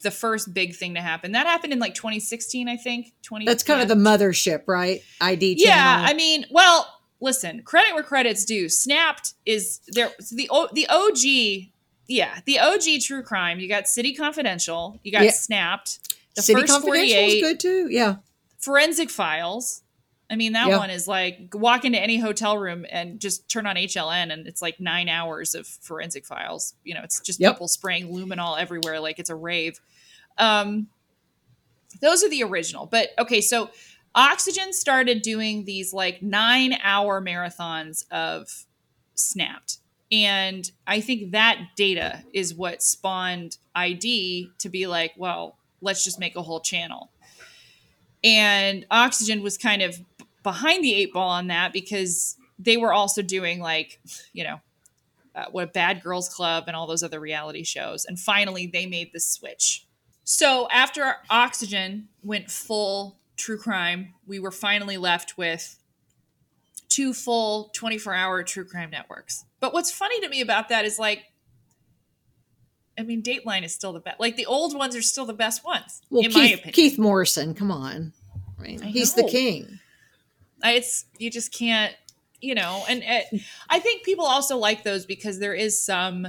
[0.01, 1.33] the first big thing to happen.
[1.33, 3.13] That happened in like 2016, I think.
[3.21, 5.03] 20 That's kind of the mothership, right?
[5.21, 5.67] ID Channel.
[5.67, 6.05] Yeah.
[6.09, 6.87] I mean, well,
[7.19, 8.67] listen, credit where credit's due.
[8.67, 11.71] Snapped is there so the the OG,
[12.07, 13.59] yeah, the OG true crime.
[13.59, 15.31] You got City Confidential, you got Yeah.
[15.31, 15.99] Snapped,
[16.35, 17.87] the City first Confidential is good too.
[17.91, 18.15] Yeah.
[18.57, 19.83] Forensic Files.
[20.31, 20.77] I mean, that Yeah.
[20.77, 24.61] one is like walk into any hotel room and just turn on HLN, and it's
[24.61, 26.73] like nine hours of forensic files.
[26.85, 27.55] You know, it's just Yep.
[27.55, 29.79] people spraying luminol everywhere like it's a rave.
[30.37, 30.87] Um,
[31.99, 32.85] those are the original.
[32.85, 33.69] But okay, so
[34.15, 38.65] Oxygen started doing these like nine hour marathons of
[39.15, 39.77] Snapped.
[40.11, 46.19] And I think that data is what spawned ID to be like, well, let's just
[46.19, 47.11] make a whole channel.
[48.23, 49.99] And Oxygen was kind of
[50.43, 53.99] behind the eight ball on that because they were also doing like,
[54.33, 54.61] you know,
[55.35, 58.05] uh, what Bad Girls Club and all those other reality shows.
[58.05, 59.85] And finally, they made the switch.
[60.23, 65.77] So after Oxygen went full true crime, we were finally left with
[66.89, 69.45] two full 24 hour true crime networks.
[69.59, 71.23] But what's funny to me about that is like,
[72.97, 74.19] I mean, Dateline is still the best.
[74.19, 76.73] Like the old ones are still the best ones, Well, in my Keith, opinion.
[76.73, 78.13] Keith Morrison, come on.
[78.59, 79.79] I mean, I he's the king.
[80.63, 81.93] It's you just can't
[82.41, 86.25] you know and it, i think people also like those because there is some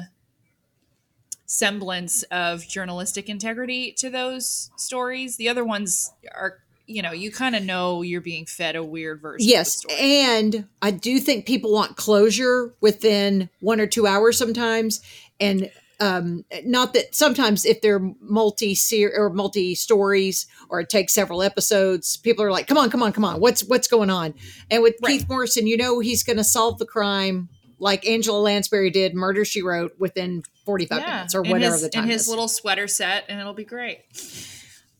[1.46, 7.54] semblance of journalistic integrity to those stories the other ones are you know you kind
[7.54, 10.10] of know you're being fed a weird version Yes, of the story.
[10.20, 15.00] and I do think people want closure within one or two hours sometimes,
[15.40, 15.70] and
[16.02, 18.76] um, not that sometimes if they're multi
[19.14, 23.12] or multi stories or it takes several episodes, people are like, "Come on, come on,
[23.12, 23.38] come on!
[23.38, 24.34] What's what's going on?"
[24.68, 25.18] And with Right.
[25.20, 27.48] Keith Morrison, you know he's going to solve the crime
[27.78, 31.82] like Angela Lansbury did, Murder She Wrote, within forty five minutes or in whatever his,
[31.82, 32.28] the time in his is.
[32.28, 34.00] little sweater set and it'll be great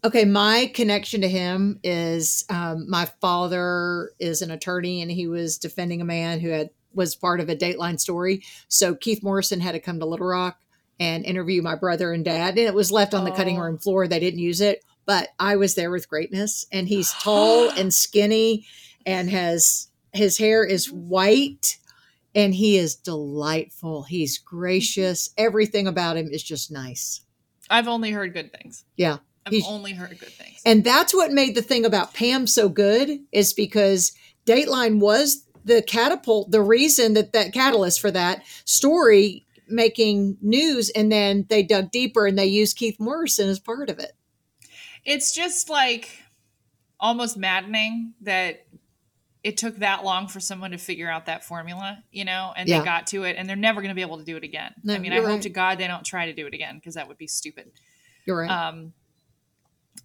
[0.05, 5.59] Okay, my connection to him is um, my father is an attorney, and he was
[5.59, 8.42] defending a man who had was part of a Dateline story.
[8.68, 10.59] So Keith Morrison had to come to Little Rock
[11.01, 14.07] and interview my brother and dad, and it was left on the cutting room floor.
[14.07, 18.66] They didn't use it, but I was there with greatness, and he's tall and skinny,
[19.07, 21.09] and has his hair is mm-hmm.
[21.09, 21.78] white.
[22.34, 24.05] And he is delightful.
[24.05, 25.28] He's gracious.
[25.36, 27.20] Everything about him is just nice.
[27.68, 29.18] i've only heard good things Yeah.
[29.45, 32.70] i've He's- only heard good things And that's what made the thing about Pam so
[32.70, 34.12] good is because
[34.47, 40.90] Dateline was the catapult, the reason that that catalyst for that story making news.
[40.90, 44.12] And then they dug deeper and they used Keith Morrison as part of it.
[45.04, 46.22] it's just like
[47.00, 48.64] almost maddening that
[49.42, 52.78] it took that long for someone to figure out that formula, you know, and Yeah.
[52.78, 54.72] they got to it and they're never going to be able to do it again.
[54.84, 56.76] No, I mean, I you're hope to God they don't try to do it again
[56.76, 57.72] because that would be stupid.
[58.24, 58.48] You're right.
[58.50, 58.92] Um,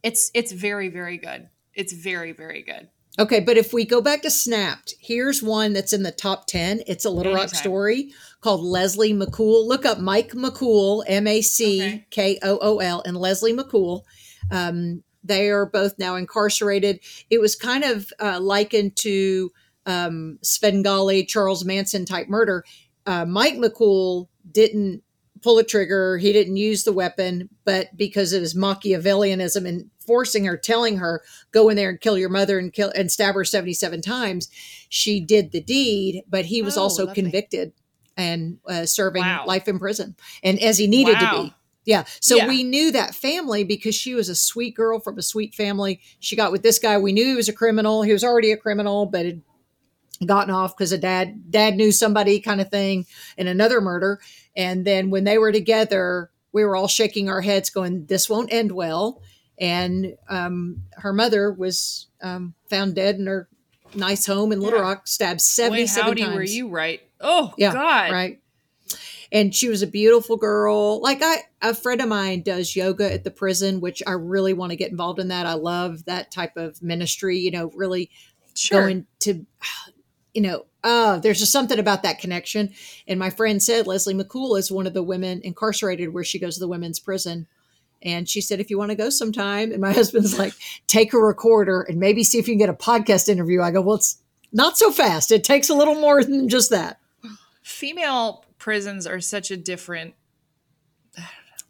[0.02, 1.50] it's it's very very good.
[1.76, 2.90] It's very very good.
[3.20, 3.40] Okay.
[3.40, 6.82] But if we go back to Snapped, here's one that's in the top 10.
[6.88, 8.12] It's a Little Rock story
[8.42, 9.68] called Leslie Mackool.
[9.68, 14.04] Look up Mike Mackool, M A C K O O L, and Leslie Mackool.
[14.52, 17.00] Um, they are both now incarcerated.
[17.30, 19.52] It was kind of uh, likened to
[19.86, 22.64] um, Svengali, Charles Manson type murder.
[23.06, 25.02] Uh, Mike Mackool didn't
[25.42, 26.18] pull a trigger.
[26.18, 31.22] He didn't use the weapon, but because of his Machiavellianism and forcing her, telling her,
[31.52, 34.50] go in there and kill your mother and kill and stab her 77 times,
[34.90, 37.22] she did the deed, but he was Oh, also lovely.
[37.22, 37.74] convicted
[38.16, 39.44] and uh, serving Wow.
[39.46, 40.16] life in prison.
[40.42, 41.54] And as he needed to be.
[41.86, 42.06] Yeah.
[42.20, 42.48] So Yeah.
[42.48, 46.00] we knew that family because she was a sweet girl from a sweet family.
[46.20, 46.98] She got with this guy.
[46.98, 48.02] We knew he was a criminal.
[48.02, 49.42] He was already a criminal, but had
[50.26, 53.06] gotten off because a dad dad knew somebody kind of thing
[53.38, 54.20] in another murder.
[54.56, 58.52] And then when they were together, we were all shaking our heads, going, "This won't
[58.52, 59.22] end well."
[59.60, 63.48] And um, her mother was um, found dead in her
[63.96, 64.86] nice home in Little Yeah.
[64.86, 66.36] Rock, stabbed seventy-seven howdy, times.
[66.36, 67.02] were you right?
[67.20, 68.40] Oh Yeah, God, right.
[69.32, 71.02] And she was a beautiful girl.
[71.02, 74.70] Like i a friend of mine does yoga at the prison which i really want
[74.72, 75.46] to get involved in that.
[75.48, 78.10] I love that type of ministry you know really
[78.56, 78.82] Sure.
[78.82, 79.46] going to
[80.34, 82.72] you know uh there's just something about that connection.
[83.08, 86.54] And my friend said leslie mackool is one of the women incarcerated where she goes
[86.56, 87.48] to the women's prison
[88.02, 90.54] and she said if you want to go sometime and my husband's like
[90.88, 93.62] take a recorder and maybe see if you can get a podcast interview.
[93.62, 94.22] I go well it's
[94.54, 95.32] not so fast.
[95.32, 97.00] It takes a little more than just that.
[97.62, 100.14] Female prisons are such a different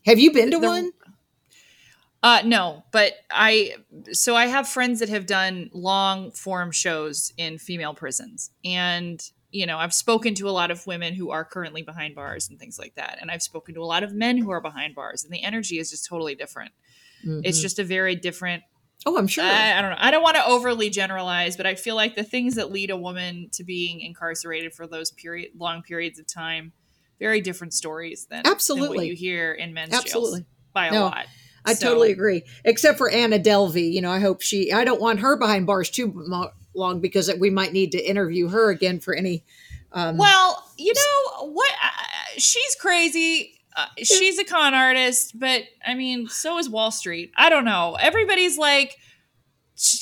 [0.06, 0.92] Have you been to The- one?
[2.24, 3.76] Uh, no, but I
[4.12, 9.22] so I have friends that have done long form shows in female prisons, and
[9.52, 12.60] you know I've spoken to a lot of women who are currently behind bars and
[12.60, 15.24] things like that, and I've spoken to a lot of men who are behind bars,
[15.24, 16.72] and the energy is just totally different.
[17.24, 17.62] It's Mhm.
[17.62, 18.64] just a very different.
[19.06, 19.44] oh, I'm sure.
[19.46, 19.98] I, I don't know.
[20.00, 22.98] I don't want to overly generalize, but I feel like the things that lead a
[22.98, 26.74] woman to being incarcerated for those period long periods of time,
[27.20, 28.98] very different stories than than Absolutely.
[28.98, 30.40] what you hear in men's Absolutely.
[30.42, 31.26] jails by a No, lot.
[31.64, 32.44] I So- totally agree.
[32.66, 34.72] Except for Anna Delvey, you know, I hope she.
[34.74, 36.12] I don't want her behind bars too
[36.78, 39.44] long because we might need to interview her again for any.
[39.92, 41.72] Um, Well, you know what?
[41.84, 41.90] Uh,
[42.38, 43.60] she's crazy.
[43.76, 47.32] Uh, she's a con artist, but I mean, so is Wall Street.
[47.38, 47.96] I don't know.
[48.00, 48.98] Everybody's like,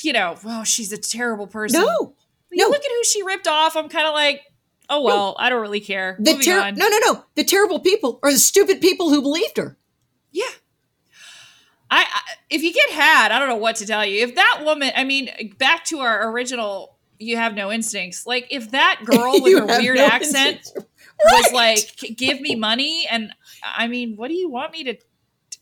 [0.02, 1.80] you know, oh, she's a terrible person.
[1.80, 2.14] no,
[2.50, 2.68] you no.
[2.68, 3.76] look at who she ripped off.
[3.76, 4.40] I'm kind of like,
[4.88, 6.16] oh well, I don't really care.
[6.18, 7.24] the ter- no, no, no.
[7.34, 9.76] The terrible people are the stupid people who believed her.
[10.32, 10.44] Yeah.
[11.90, 12.20] I, I
[12.50, 14.22] if you get had, I don't know what to tell you.
[14.24, 18.26] If that woman, I mean, back to our original, you have no instincts.
[18.26, 20.72] Like if that girl with her weird no accent instincts.
[21.24, 21.52] was Right.
[21.54, 23.32] like give me money and
[23.64, 24.96] i mean what do you want me to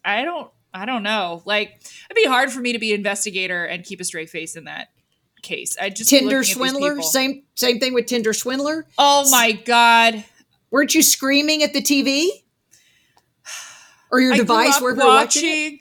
[0.05, 1.77] i don't i don't know like
[2.11, 4.65] it'd be hard for me to be an investigator and keep a straight face in
[4.65, 4.89] that
[5.43, 7.03] case i just Tinder looking at these swindler.
[7.03, 8.85] Same same thing with Tinder swindler.
[8.99, 10.25] oh my god
[10.73, 12.27] Weren't you screaming at the TV
[14.11, 15.43] or your I device up where you're watching?
[15.45, 15.79] watching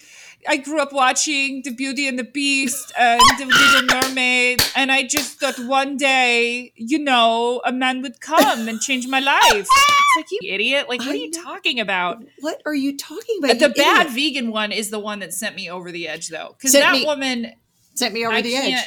[0.48, 5.04] I grew up watching The Beauty and the Beast and The Little Mermaid, and I
[5.04, 9.42] just thought one day, you know, a man would come and change my life.
[9.56, 10.88] It's like, you idiot.
[10.90, 11.44] Like, what I are you know.
[11.44, 12.24] talking about?
[12.40, 13.60] What are you talking about?
[13.60, 14.34] the bad idiot?
[14.36, 17.06] vegan one is the one that sent me over the edge though because that me-
[17.06, 17.52] woman
[17.96, 18.84] sent me over i the edge.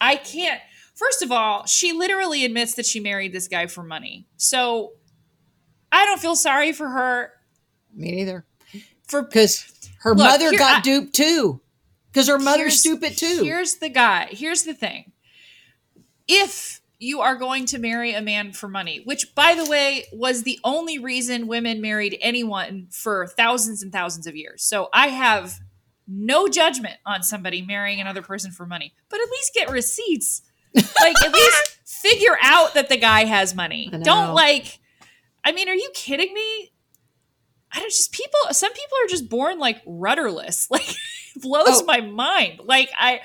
[0.00, 0.60] i can't
[0.94, 4.92] first of all she literally admits that she married this guy for money so
[5.92, 7.32] i don't feel sorry for her
[7.94, 8.44] Me neither.
[9.06, 9.72] for Because
[10.06, 11.60] her Look, mother here- got I- duped too.
[12.12, 13.42] Because her mother's stupid too.
[13.42, 15.12] here's the guy here's the thing.
[16.28, 20.42] If you are going to marry a man for money which by the way was
[20.44, 24.62] the only reason women married anyone for thousands and thousands of years.
[24.62, 25.60] So i have
[26.08, 30.42] no judgment on somebody marrying another person for money but at least get receipts.
[30.74, 33.90] Like at least figure out that the guy has money.
[34.02, 34.78] Don't like
[35.44, 36.72] i mean are you kidding me
[37.76, 41.84] i don't just people some people are just born like rudderless like it blows Oh.
[41.86, 43.20] my mind like i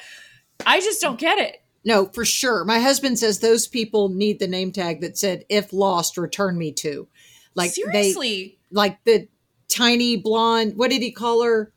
[0.65, 2.63] i just don't get it No, for sure.
[2.63, 6.71] My husband says those people need the name tag that said "If lost, return me
[6.73, 7.07] to."
[7.55, 9.27] Like they, seriously like the
[9.67, 10.73] tiny blonde.
[10.77, 11.71] What did he call her?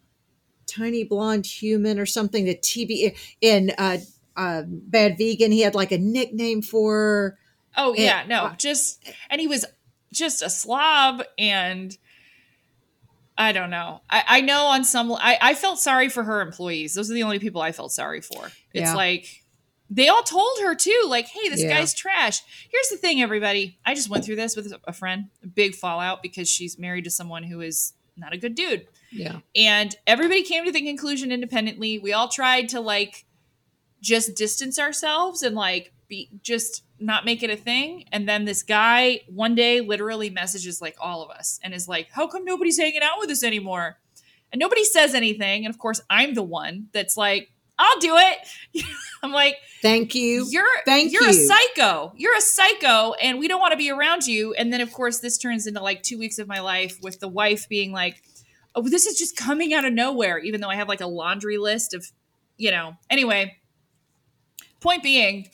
[0.66, 2.45] Tiny blonde human or something.
[2.45, 3.97] The TV in uh,
[4.37, 5.53] uh, Bad Vegan.
[5.53, 7.39] He had like a nickname for her.
[7.79, 8.22] oh Yeah.
[8.22, 9.64] yeah no just and he was
[10.12, 11.97] just a slob and
[13.37, 14.01] i don't know.
[14.09, 16.95] I, I know on some I, I felt sorry for her employees.
[16.95, 18.47] Those are the only people i felt sorry for.
[18.72, 18.95] It's Yeah.
[18.95, 19.43] like
[19.91, 21.76] they all told her too like hey this Yeah.
[21.78, 22.43] guy's trash.
[22.70, 23.78] Here's the thing everybody.
[23.85, 27.11] I just went through this with a friend a big fallout because she's married to
[27.11, 28.87] someone who is not a good dude.
[29.11, 29.41] Yeah.
[29.55, 31.99] and everybody came to the conclusion independently.
[32.01, 33.24] We all tried to like
[34.01, 38.63] just distance ourselves and like be just not make it a thing and then this
[38.63, 42.79] guy one day literally messages like all of us and is like how come nobody's
[42.79, 43.99] hanging out with us anymore
[44.53, 48.85] and nobody says anything and of course i'm the one that's like i'll do it
[49.23, 50.47] i'm like Thank you.
[50.49, 52.15] you're Thank you're a psycho.
[52.17, 54.55] You're a psycho, and we don't want to be around you.
[54.55, 57.29] And then, of course, this turns into like two weeks of my life with the
[57.29, 58.23] wife being like,
[58.75, 61.59] "Oh, this is just coming out of nowhere," even though I have like a laundry
[61.59, 62.11] list of,
[62.57, 62.97] you know.
[63.11, 63.59] Anyway,
[64.81, 65.51] point being,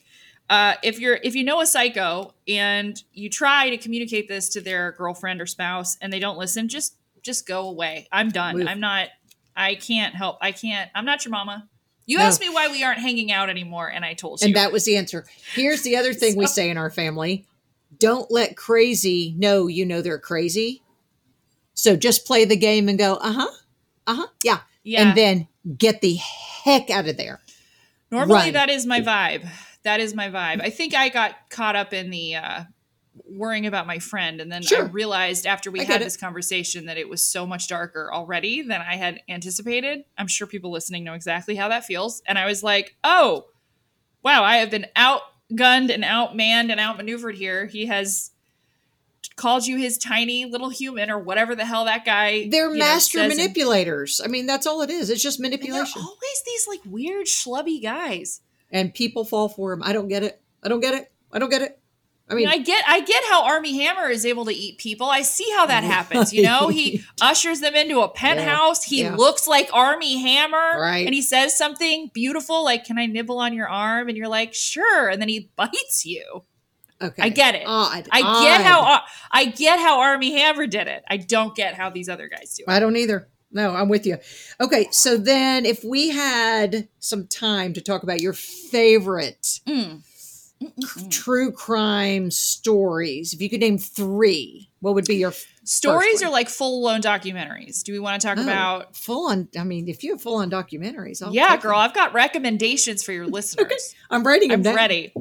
[0.51, 4.61] uh, if you're if you know a psycho and you try to communicate this to
[4.61, 8.09] their girlfriend or spouse and they don't listen, just just go away.
[8.11, 8.59] I'm done.
[8.59, 8.67] Move.
[8.67, 9.09] I'm not.
[9.57, 10.39] I can't help.
[10.41, 10.91] I can't.
[10.95, 11.69] I'm not your mama.
[12.05, 12.25] You No.
[12.25, 14.47] asked me why we aren't hanging out anymore, and I told you.
[14.47, 15.25] And that was the answer.
[15.55, 17.47] Here's the other thing we say in our family
[17.99, 20.83] don't let crazy know you know they're crazy.
[21.75, 23.51] So just play the game and go, uh huh,
[24.07, 24.59] uh huh, yeah.
[24.83, 25.03] yeah.
[25.09, 25.49] And then
[25.79, 27.41] get the heck out of there.
[28.11, 28.53] Normally, Run.
[28.55, 29.49] that is my vibe.
[29.83, 30.61] That is my vibe.
[30.62, 32.64] I think I got caught up in the uh,
[33.24, 36.05] worrying about my friend, and then I realized after we I had get it.
[36.05, 40.05] this conversation that it was so much darker already than I had anticipated.
[40.18, 43.47] I'm sure people listening know exactly how that feels, and I was like, "Oh,
[44.22, 44.45] wow!
[44.45, 47.66] I have been outgunned and outmanned and outmaneuvered here.
[47.66, 48.31] He has."
[49.37, 52.49] Called you his tiny little human or whatever the hell that guy.
[52.51, 54.20] They're know, master manipulators.
[54.22, 55.09] I mean, that's all it is.
[55.09, 56.03] It's just manipulation.
[56.03, 58.43] always these like weird schlubby guys.
[58.71, 59.83] And people fall for him.
[59.83, 60.41] I don't get it.
[60.62, 61.11] I don't get it.
[61.33, 61.81] I don't get it.
[62.31, 65.09] I mean, I get I get how Armie Hammer is able to eat people.
[65.09, 66.33] I see how that happens.
[66.33, 68.85] You know, he ushers them into a penthouse.
[68.85, 69.16] He yeah.
[69.16, 70.81] looks like Armie Hammer.
[70.81, 71.05] Right.
[71.07, 74.09] And he says something beautiful like, Can I nibble on your arm?
[74.09, 75.09] And you're like, Sure.
[75.09, 76.45] And then he bites you.
[77.03, 77.64] okay, I get it.
[77.66, 78.64] Odd, I get odd.
[78.64, 79.01] how
[79.33, 81.03] I get how Armie Hammer did it.
[81.09, 82.71] I don't get how these other guys do it.
[82.71, 83.29] I don't either.
[83.53, 84.19] No, I'm with you.
[84.61, 90.03] Okay, so then if we had some time to talk about your favorite Mm.
[91.11, 96.31] true crime stories, if you could name three, what would be your f- Stories are
[96.31, 97.83] like full blown documentaries.
[97.85, 98.97] Do we want to talk Oh, about?
[98.97, 99.49] full on?
[99.59, 101.81] I mean, if you have full on documentaries, I'll yeah, girl, them.
[101.81, 103.95] I've got recommendations for your listeners.
[104.11, 104.75] I'm writing them I'm down.
[104.75, 105.13] ready.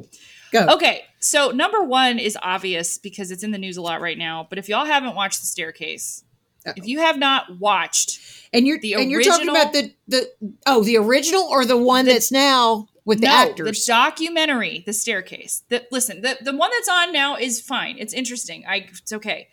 [0.52, 0.66] Go.
[0.74, 4.48] Okay, so number one is obvious because it's in the news a lot right now.
[4.50, 6.24] But if y'all haven't watched The Staircase,
[6.70, 6.74] Uh-oh.
[6.78, 6.88] if oh.
[6.88, 8.20] you have not watched,
[8.54, 10.32] And you're The and you're talking original- about the the
[10.66, 13.86] oh the original or the one that's now with the no, actors.
[13.86, 15.64] the documentary, The Staircase.
[15.70, 17.98] That listen, the the one that's on now is fine.
[17.98, 18.64] It's interesting.
[18.68, 19.48] I it's okay,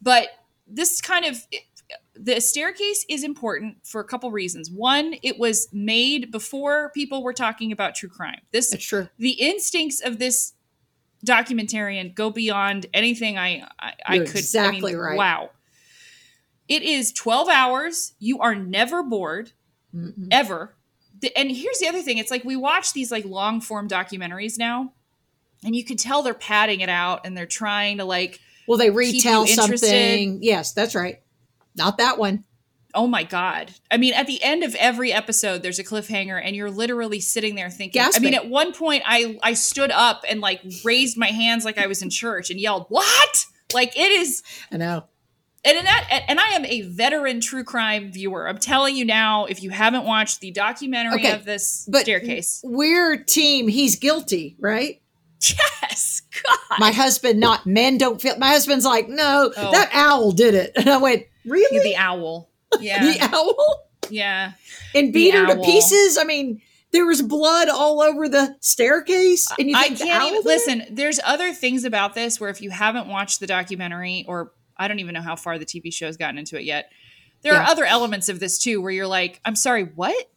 [0.00, 0.28] but
[0.66, 1.46] this kind of
[2.14, 4.70] the staircase is important for a couple reasons.
[4.70, 8.40] One, it was made before people were talking about true crime.
[8.52, 9.08] This that's true.
[9.18, 10.54] the instincts of this
[11.24, 14.30] documentarian go beyond anything I I, I could.
[14.30, 15.16] exactly I mean, right.
[15.16, 15.50] Wow.
[16.68, 18.14] It is twelve hours.
[18.18, 19.52] You are never bored
[19.94, 20.28] Mhm.
[20.30, 20.74] ever.
[21.20, 24.58] The- and here's the other thing: it's like we watch these like long form documentaries
[24.58, 24.92] now,
[25.64, 28.90] and you can tell they're padding it out and they're trying to like, Well, they
[28.90, 30.40] retell something.
[30.42, 31.20] Yes, that's right.
[31.76, 32.44] Not that one.
[32.94, 33.72] oh my god!
[33.90, 37.54] I mean, at the end of every episode, there's a cliffhanger, and you're literally sitting
[37.54, 38.00] there thinking.
[38.00, 41.76] I mean, at one point, I I stood up and like raised my hands like
[41.78, 43.44] I was in church and yelled, "What?"
[43.74, 44.42] Like it is
[44.72, 45.04] I know.
[45.66, 48.48] And in that and I am a veteran true crime viewer.
[48.48, 52.60] I'm telling you now, if you haven't watched the documentary Okay, of this But staircase,
[52.64, 53.68] We're team.
[53.68, 55.00] He's guilty, right?
[55.42, 58.36] yes, God, My husband, not men don't feel.
[58.38, 59.70] My husband's like, no, Oh.
[59.72, 61.80] that owl did it, and I went, really?
[61.82, 62.50] the owl,
[62.80, 64.52] yeah, The owl yeah.
[64.94, 66.16] and beat her to pieces.
[66.18, 66.62] I mean,
[66.92, 70.42] there was blood all over the staircase, and you I think the can't owl even
[70.44, 70.82] listen.
[70.90, 74.98] There's other things about this where if you haven't watched the documentary, or I don't
[74.98, 76.90] even know how far the TV show's gotten into it yet.
[77.42, 80.30] There are other elements of this too, where you're like, I'm sorry, what?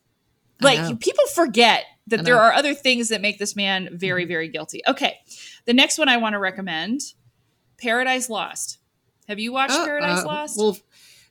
[0.61, 4.27] Like people forget that there are other things that make this man very, Mm-hmm.
[4.29, 4.81] very guilty.
[4.87, 5.17] Okay,
[5.65, 7.01] the next one I want to recommend,
[7.81, 8.77] Paradise Lost.
[9.27, 10.57] Have you watched Paradise uh, Lost?
[10.57, 10.77] Well,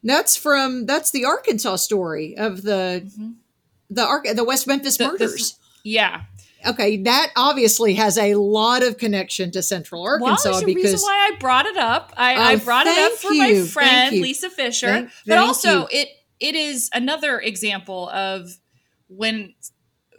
[0.02, 3.34] that's from that's the Arkansas story of the Mhm.
[3.90, 5.58] the Ark the West Memphis The- the- murders.
[5.84, 6.22] yeah.
[6.66, 10.84] Okay, that obviously has a lot of connection to Central Well, Arkansas there's a because
[10.92, 12.12] reason why I brought it up.
[12.16, 14.16] I, I Oh, brought it up for you, my friend.
[14.20, 15.88] Lisa Fischer, Thank- but thank also you.
[15.92, 16.08] it
[16.40, 18.48] it is another example of
[19.08, 19.54] when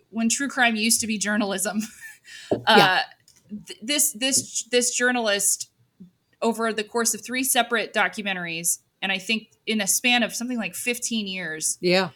[0.10, 1.80] when true crime used to be journalism.
[2.52, 3.02] uh, Yeah.
[3.68, 5.70] th- this this this journalist
[6.42, 10.58] over the course of three separate documentaries, and I think in a span of something
[10.58, 12.10] like 15 years, yeah,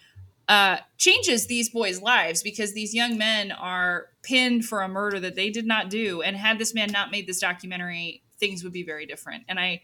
[0.48, 5.36] uh, changes these boys' lives because these young men are pinned for a murder that
[5.36, 6.22] they did not do.
[6.22, 9.44] And had this man not made this documentary, things would be very different.
[9.48, 9.82] And I,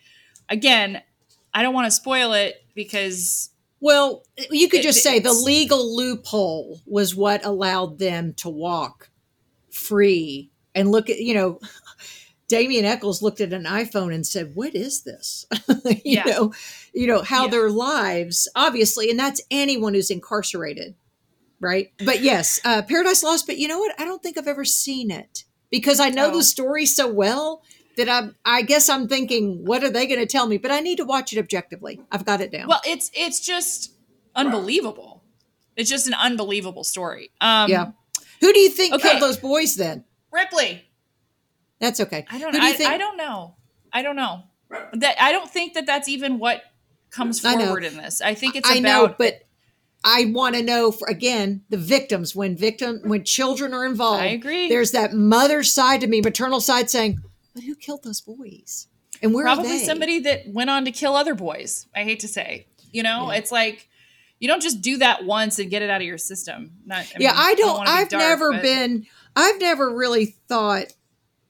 [0.49, 1.01] again,
[1.53, 3.49] I don't want to spoil it because
[3.79, 9.09] Well, you could It- just say the legal loophole was what allowed them to walk
[9.71, 11.59] free and look at, you know,
[12.49, 15.45] Damien Echols looked at an iPhone and said, "What is this?"
[15.85, 16.23] you Yeah.
[16.25, 16.53] know,
[16.93, 17.51] you know how Yeah.
[17.51, 20.95] their lives, obviously, and that's anyone who's incarcerated,
[21.61, 21.91] right?
[22.03, 23.47] But yes, uh, Paradise Lost.
[23.47, 23.97] But you know what?
[23.99, 26.37] I don't think I've ever seen it because I know Oh.
[26.37, 27.63] the story so well
[27.97, 30.57] that I, I guess I'm thinking, what are they going to tell me?
[30.57, 32.01] But I need to watch it objectively.
[32.11, 32.67] I've got it down.
[32.67, 33.93] well, it's it's just
[34.35, 35.23] unbelievable.
[35.75, 37.29] It's just an unbelievable story.
[37.39, 37.91] Um, Yeah.
[38.41, 39.09] Who do you think Okay.
[39.09, 40.05] killed those boys then?
[40.31, 40.88] Ripley.
[41.79, 42.25] That's okay.
[42.29, 42.51] I don't.
[42.51, 42.89] Do I, think?
[42.89, 43.55] I don't know.
[43.91, 44.43] I don't know.
[44.93, 46.61] That I don't think that that's even what
[47.09, 48.21] comes forward in this.
[48.21, 49.41] I think it's I about know, but
[50.03, 54.23] I want to know for, again the victims when victim when children are involved.
[54.23, 54.69] I agree.
[54.69, 57.19] There's that mother side to me, maternal side, saying,
[57.55, 58.87] "But who killed those boys?
[59.21, 61.87] And where probably they?" somebody that went on to kill other boys.
[61.95, 63.37] I hate to say, you know, Yeah.
[63.39, 63.87] it's like
[64.39, 66.71] you don't just do that once and get it out of your system.
[66.85, 67.85] Not, I yeah, mean, I don't.
[67.85, 69.05] be I've dark, never but- been.
[69.35, 70.93] I've never really thought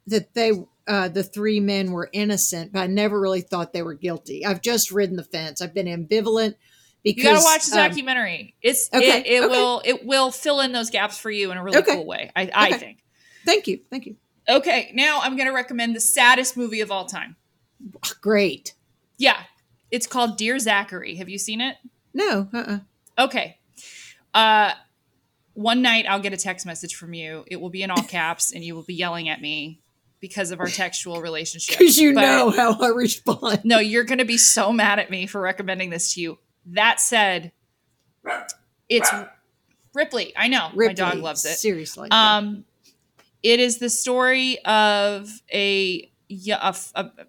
[0.10, 0.52] that they,
[0.88, 4.46] uh, the three men, were innocent, but I never really thought they were guilty.
[4.46, 5.62] I've just ridden the fence.
[5.62, 6.56] I've been ambivalent
[7.04, 8.56] because You gotta watch the um, documentary.
[8.62, 9.48] It's okay, it, it okay.
[9.48, 11.96] will it will fill in those gaps for you in a really Okay.
[11.96, 12.32] cool way.
[12.36, 13.00] I, I think.
[13.46, 14.16] thank you, thank you.
[14.48, 17.36] Okay, now I'm gonna recommend the saddest movie of all time.
[18.22, 18.74] Great.
[19.18, 19.38] Yeah,
[19.92, 21.16] it's called Dear Zachary.
[21.16, 21.78] Have you seen it?
[22.14, 22.80] No, uh-uh.
[23.18, 23.58] Okay.
[24.34, 24.72] Uh
[25.54, 27.44] one night I'll get a text message from you.
[27.48, 29.82] It will be in all caps and you will be yelling at me
[30.20, 31.78] because of our textual relationship.
[31.80, 33.62] Because you But- know how I respond.
[33.64, 36.40] No, you're going to be so mad at me for recommending this to you.
[36.68, 37.52] That said,
[38.90, 39.10] it's
[39.94, 40.34] Ripley.
[40.38, 41.58] I know my dog loves it.
[41.58, 42.10] Seriously.
[42.12, 42.66] Um,
[43.42, 46.12] it is the story of a.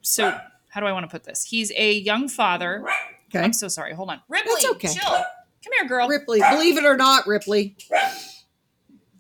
[0.02, 0.38] so
[0.68, 1.44] how do I want to put this?
[1.44, 2.84] He's a young father.
[3.28, 3.42] okay.
[3.44, 3.94] I'm so sorry.
[3.94, 4.52] Hold on, Ripley.
[4.54, 4.88] That's okay.
[4.88, 5.08] Chill.
[5.08, 6.08] Come here, girl.
[6.08, 7.76] Ripley, believe it or not, Ripley.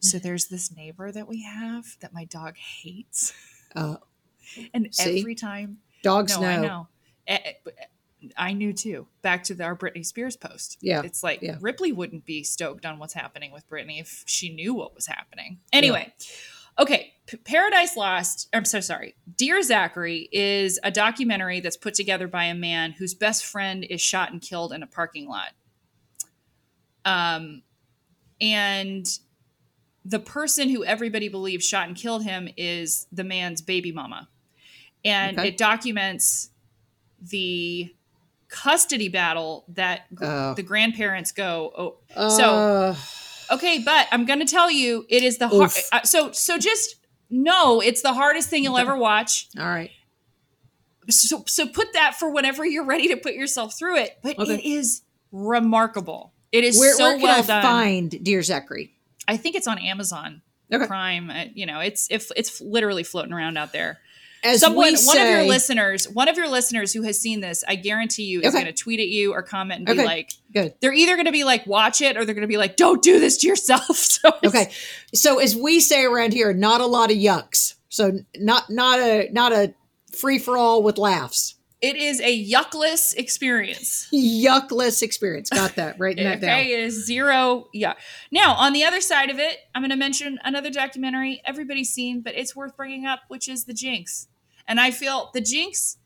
[0.00, 3.32] So there's this neighbor that we have that my dog hates,
[3.74, 3.96] Uh,
[4.74, 5.20] and See?
[5.20, 6.48] every time dogs no, know.
[6.48, 6.88] I know.
[7.26, 7.84] Eh, eh, eh,
[8.36, 9.06] I knew too.
[9.22, 10.78] Back to the, our Britney Spears post.
[10.80, 11.56] Yeah, It's like yeah.
[11.60, 15.60] Ripley wouldn't be stoked on what's happening with Britney if she knew what was happening.
[15.72, 16.12] Anyway,
[16.78, 17.14] okay.
[17.26, 19.14] P- Paradise Lost, I'm so sorry.
[19.36, 24.00] Dear Zachary is a documentary that's put together by a man whose best friend is
[24.00, 25.52] shot and killed in a parking lot.
[27.04, 27.62] Um,
[28.40, 29.06] and
[30.04, 34.28] the person who everybody believes shot and killed him is the man's baby mama.
[35.04, 35.48] And Okay.
[35.48, 36.50] it documents
[37.20, 37.94] the
[38.48, 40.54] custody battle that Oh.
[40.54, 41.98] the grandparents go.
[42.16, 42.94] Oh, Uh,
[43.54, 45.70] okay, but I'm going to tell you, it is the hard.
[45.92, 46.96] Uh, so, so just
[47.28, 49.48] know it's the hardest thing you'll ever watch.
[49.58, 49.90] all right.
[51.08, 54.18] So, so put that for whenever you're ready to put yourself through it.
[54.22, 54.54] But Okay.
[54.54, 56.32] it is remarkable.
[56.52, 57.62] It is Where, so where well I done.
[57.62, 58.92] find Dear Zachary?
[59.30, 60.86] I think it's on Amazon Okay.
[60.86, 61.30] Prime.
[61.30, 63.98] Uh, you know, it's if it's literally floating around out there.
[64.42, 67.62] As Someone, we one of your listeners, one of your listeners who has seen this,
[67.68, 68.62] I guarantee you, is Okay.
[68.62, 70.04] going to tweet at you or comment and be Okay.
[70.04, 70.74] like, Good.
[70.80, 73.02] they're either going to be like, watch it, or they're going to be like, don't
[73.02, 73.84] do this to yourself.
[73.96, 74.70] So Okay.
[75.14, 77.74] So as we say around here, not a lot of yucks.
[77.90, 79.74] So not not a not a
[80.12, 81.56] free for all with laughs.
[81.80, 84.08] It is a yuckless experience.
[84.12, 85.48] Yuckless experience.
[85.50, 85.96] Got that.
[85.98, 86.60] Writing that Okay, down.
[86.60, 87.68] it is zero.
[87.72, 87.94] Yeah.
[88.30, 92.20] Now, on the other side of it, I'm going to mention another documentary everybody's seen,
[92.20, 94.28] but it's worth bringing up, which is The Jinx.
[94.68, 95.96] And I feel The Jinx.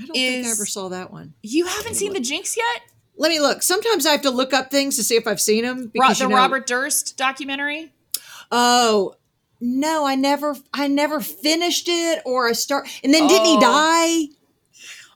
[0.00, 1.34] I don't think I is- ever saw that one.
[1.42, 2.80] You haven't seen The Jinx yet?
[3.18, 3.62] Let me look.
[3.62, 5.90] Sometimes I have to look up things to see if I've seen them.
[5.92, 7.92] Because the you know, Robert Durst documentary.
[8.50, 9.14] Oh
[9.60, 13.60] no, I never I never finished it or I start and then didn't he Oh.
[13.60, 14.34] die?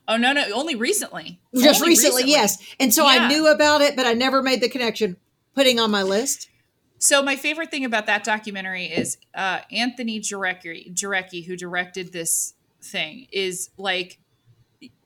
[0.09, 1.41] Oh no, no, only recently.
[1.55, 2.59] Just Only recently, yes.
[2.79, 5.17] And so I knew about it, but I never made the connection.
[5.55, 6.51] Putting on my list.
[6.99, 12.55] So my favorite thing about that documentary is uh, Anthony Jarecki, Jarecki, who directed this
[12.83, 14.19] thing, is like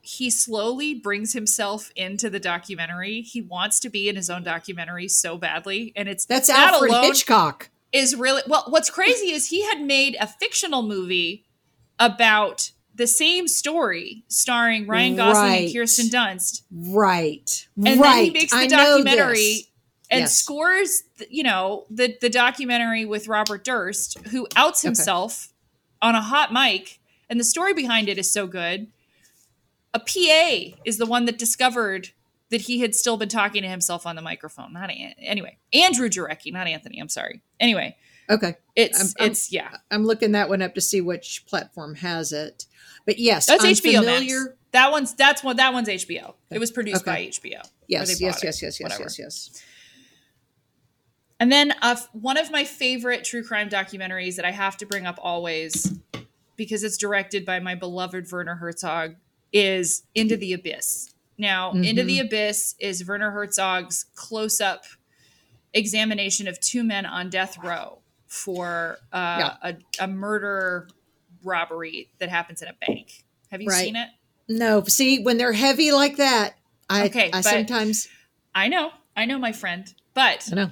[0.02, 3.22] he slowly brings himself into the documentary.
[3.22, 6.90] He wants to be in his own documentary so badly, and it's That's that Alfred
[6.90, 7.70] alone Hitchcock.
[7.92, 8.64] is really well.
[8.68, 11.44] What's crazy is he had made a fictional movie
[11.98, 15.64] about the same story starring Ryan Gosling Right.
[15.64, 17.66] and Kirsten Dunst, Right.
[17.76, 18.14] and right.
[18.16, 19.68] then he makes the I documentary
[20.10, 20.36] and Yes.
[20.36, 24.88] scores you know the the documentary with Robert Durst who outs Okay.
[24.88, 25.52] himself
[26.02, 26.98] on a hot mic
[27.30, 28.88] and the story behind it is so good
[29.94, 32.10] a PA is the one that discovered
[32.50, 36.08] that he had still been talking to himself on the microphone not An- anyway Andrew
[36.10, 37.96] Jarecki not Anthony I'm sorry anyway
[38.28, 38.56] Okay.
[38.76, 42.32] it's I'm- I'm- it's yeah I'm looking that one up to see which platform has
[42.32, 42.66] it.
[43.06, 44.40] But yes, that's I'm HBO familiar.
[44.40, 47.10] Max that one's that's one that one's HBO it was produced Okay.
[47.10, 49.02] by HBO Yes, yes, yes, yes, yes, whatever.
[49.02, 49.62] yes, yes.
[51.40, 55.06] And then uh, one of my favorite true crime documentaries that I have to bring
[55.06, 55.98] up always,
[56.56, 59.16] because it's directed by my beloved Werner Herzog,
[59.52, 61.14] is Into the Abyss.
[61.38, 64.84] Now, Into the Abyss is Werner Herzog's close up
[65.72, 70.88] examination of two men on death row for uh, a, a murder
[71.44, 73.24] robbery that happens in a bank.
[73.50, 73.84] Have you Right.
[73.84, 74.08] seen it?
[74.48, 76.54] No, see, when they're heavy like that,
[76.88, 78.08] I, Okay, I sometimes
[78.54, 79.92] I know, I know, my friend.
[80.14, 80.70] But I know.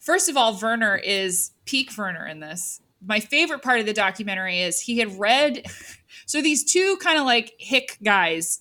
[0.00, 2.80] First of all, Werner is peak Werner in this.
[3.04, 5.64] My favorite part of the documentary is he had read.
[6.26, 8.60] So these two kind of like hick guys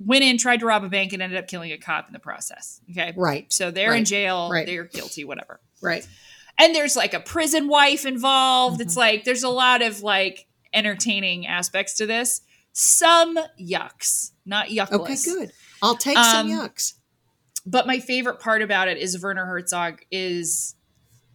[0.00, 2.18] went in, tried to rob a bank, and ended up killing a cop in the
[2.18, 2.80] process.
[2.90, 3.12] Okay.
[3.16, 3.52] Right.
[3.52, 4.50] So they're in jail.
[4.50, 4.66] Right.
[4.66, 5.60] They're guilty, whatever.
[5.80, 6.06] Right.
[6.58, 8.74] And there's like a prison wife involved.
[8.80, 8.82] Mm-hmm.
[8.82, 12.40] It's like there's a lot of like entertaining aspects to this.
[12.72, 14.92] Some yucks, not yuckless.
[15.00, 15.52] Okay, good.
[15.82, 16.94] I'll take some Um, yucks.
[17.66, 20.74] but my favorite part about it is Werner Herzog is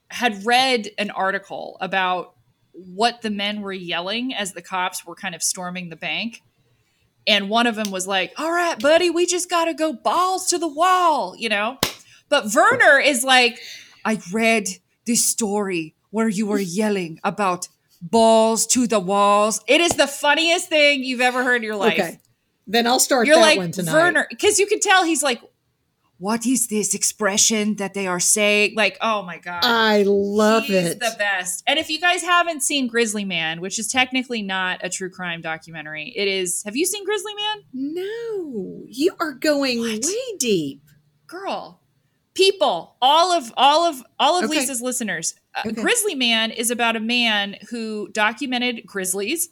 [0.09, 2.36] had read an article about
[2.71, 6.41] what the men were yelling as the cops were kind of storming the bank.
[7.27, 10.47] And one of them was like, "All right, buddy, we just got to go balls
[10.47, 11.79] to the wall," you know?
[12.29, 13.59] But Werner is like,
[14.05, 14.67] "I read
[15.05, 17.67] this story where you were yelling about
[18.01, 19.61] balls to the walls.
[19.67, 22.19] It is the funniest thing you've ever heard in your life." Okay.
[22.67, 23.93] Then I'll start You're that like one tonight.
[23.93, 25.39] Werner, because you can tell he's like,
[26.17, 28.73] what is this expression that they are saying?
[28.75, 30.99] Like, oh my god, I love He's it.
[30.99, 31.63] the best.
[31.67, 35.41] And if you guys haven't seen Grizzly Man, which is technically not a true crime
[35.41, 36.63] documentary, it is.
[36.63, 37.63] Have you seen Grizzly Man?
[37.73, 40.05] no, you are going What?
[40.05, 40.81] way deep.
[41.27, 41.81] Girl,
[42.36, 44.59] people, all of all of all of Okay.
[44.59, 45.33] Lisa's listeners.
[45.55, 45.81] Uh, Okay.
[45.81, 49.49] Grizzly Man is about a man who documented grizzlies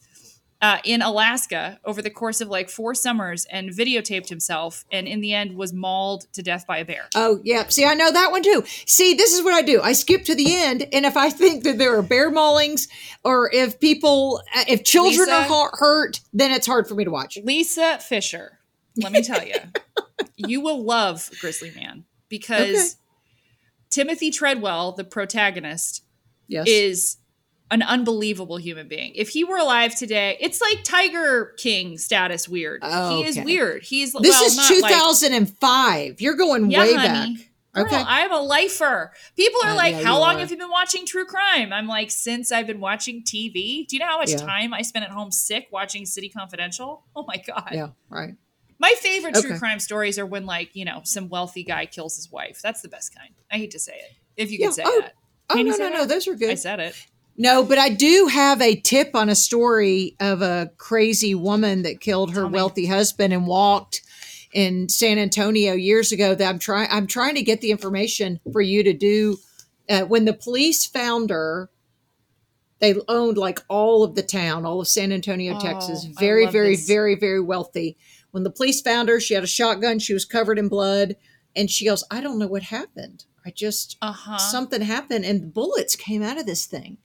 [0.62, 5.20] uh, in Alaska over the course of like four summers and videotaped himself, and in
[5.20, 7.06] the end was mauled to death by a bear.
[7.14, 7.66] Oh, yeah.
[7.68, 8.62] See, I know that one too.
[8.86, 9.82] See, this is what I do.
[9.82, 12.88] I skip to the end, and if I think that there are bear maulings,
[13.24, 15.52] or if people, uh, if children Lisa?
[15.52, 17.36] are hurt, then it's hard for me to watch.
[17.44, 18.58] Lisa Fischer,
[18.96, 19.56] let me tell you,
[20.36, 22.88] you will love Grizzly Man because Okay.
[23.90, 26.02] Timothy Treadwell, the protagonist,
[26.48, 26.66] Yes.
[26.68, 27.16] is
[27.70, 29.12] an unbelievable human being.
[29.14, 32.80] If he were alive today, it's like Tiger King status weird.
[32.82, 33.82] Oh, he is weird.
[33.82, 36.20] He's this well, is not like- 2005.
[36.20, 37.36] You're going Yeah, way honey.
[37.36, 37.46] back.
[37.72, 38.04] Girl, Okay.
[38.06, 39.12] I'm a lifer.
[39.34, 40.38] People are Uh, like, "How long are.
[40.40, 44.00] have you been watching true crime?" I'm like, "Since I've been watching TV." Do you
[44.00, 44.36] know how much Yeah.
[44.36, 47.02] time I spent at home sick watching City Confidential?
[47.16, 47.70] Oh my god.
[47.72, 48.34] yeah, right.
[48.78, 52.30] My favorite true crime stories are when like, you know, some wealthy guy kills his
[52.30, 52.60] wife.
[52.62, 53.30] That's the best kind.
[53.50, 54.12] I hate to say it.
[54.36, 55.14] If you Yeah, could say oh, that.
[55.50, 55.98] Oh, Can you no, no, no.
[56.00, 56.08] that?
[56.08, 56.50] Those are good.
[56.50, 56.94] I said it.
[57.36, 62.00] No, but I do have a tip on a story of a crazy woman that
[62.00, 62.54] killed her Tell me.
[62.54, 64.02] wealthy husband and walked
[64.52, 66.34] in San Antonio years ago.
[66.34, 66.88] That I'm trying.
[66.90, 69.36] I'm trying to get the information for you to do.
[69.90, 71.70] Uh, when the police found her,
[72.80, 76.04] they owned like all of the town, all of San Antonio, Oh, Texas.
[76.04, 76.86] Very, very, this.
[76.86, 77.96] very, very wealthy.
[78.34, 80.00] When the police found her, she had a shotgun.
[80.00, 81.14] She was covered in blood,
[81.54, 83.26] and she goes, "I don't know what happened.
[83.46, 84.38] I just Uh-huh.
[84.38, 86.96] something happened and bullets came out of this thing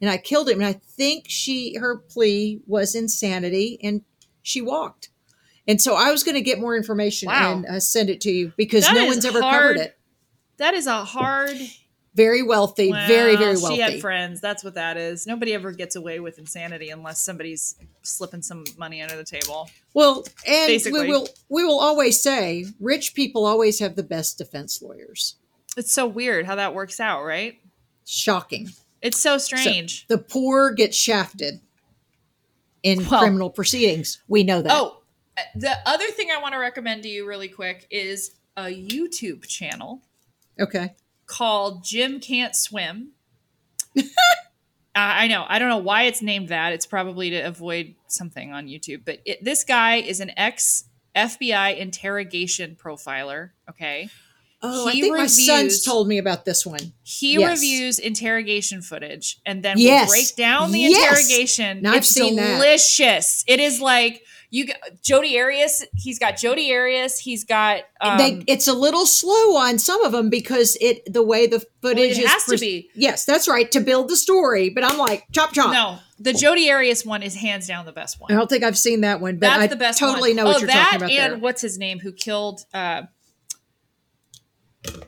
[0.00, 4.02] and i killed him and i think she her plea was insanity and
[4.40, 5.08] she walked
[5.66, 7.54] and so i was going to get more information Wow.
[7.54, 9.74] and uh, send it to you because That no one's ever hard.
[9.74, 9.98] covered it
[10.58, 11.56] that is a hard
[12.14, 14.40] very wealthy very very wealthy She had friends.
[14.40, 15.26] That's what that is.
[15.28, 19.70] Nobody ever gets away with insanity unless somebody's slipping some money under the table.
[19.94, 21.02] well and Basically.
[21.02, 25.36] we will we will always say rich people always have the best defense lawyers
[25.76, 27.58] It's so weird how that works out, right?
[28.04, 28.70] shocking
[29.02, 30.06] It's so strange.
[30.08, 31.60] the poor get shafted
[32.82, 35.02] in Well- criminal proceedings we know that oh,
[35.38, 39.46] uh, the other thing I want to recommend to you really quick is a YouTube
[39.46, 40.02] channel
[40.58, 40.94] okay
[41.30, 43.12] called Jim Can't Swim.
[43.98, 44.02] uh,
[44.94, 45.44] I know.
[45.48, 46.72] I don't know why it's named that.
[46.72, 49.02] It's probably to avoid something on YouTube.
[49.04, 50.84] But it, this guy is an ex
[51.16, 53.50] FBI interrogation profiler.
[53.68, 54.08] Okay.
[54.62, 57.50] oh i He think my son's told me about this one He Yes.
[57.58, 60.06] reviews interrogation footage and then Yes.
[60.06, 60.96] will break down the Yes.
[61.20, 61.82] interrogation.
[61.82, 62.54] Now I've it's seen that.
[62.56, 63.42] delicious.
[63.46, 65.84] It is like you got Jodi Arias.
[65.94, 67.18] He's got Jodi Arias.
[67.18, 71.22] He's got um, they, it's a little slow on some of them because it the
[71.22, 72.90] way the footage it is has to be.
[72.94, 75.98] yes that's right to build the story but i'm like chop chop no.
[76.22, 78.30] The Jodi Arias one is hands down the best one.
[78.30, 79.98] i don't think i've seen that one but That's i the best.
[79.98, 80.36] totally one.
[80.36, 82.00] know what oh, you're talking about and there what's his name?
[82.00, 83.02] Who killed uh,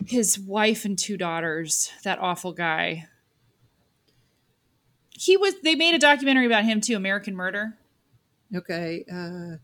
[0.06, 1.90] his wife and two daughters?
[2.04, 3.06] That awful guy.
[5.10, 5.54] He was.
[5.62, 6.96] They made a documentary about him too.
[6.96, 7.78] American Murder.
[8.54, 9.56] Okay uh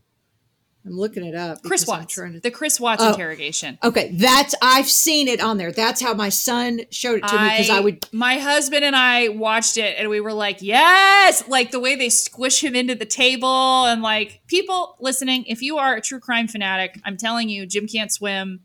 [0.85, 2.15] i'm looking it up Chris Watts.
[2.15, 3.09] to- The Chris Watts Oh.
[3.11, 3.77] interrogation.
[3.83, 7.49] okay that's i've seen it on there that's how my son showed it to me
[7.51, 11.71] because i would my husband and I watched it and we were like, yes, like
[11.71, 15.95] the way they squish him into the table and like people listening, if you are
[15.95, 18.61] a true crime fanatic, I'm telling you, Jim can't swim.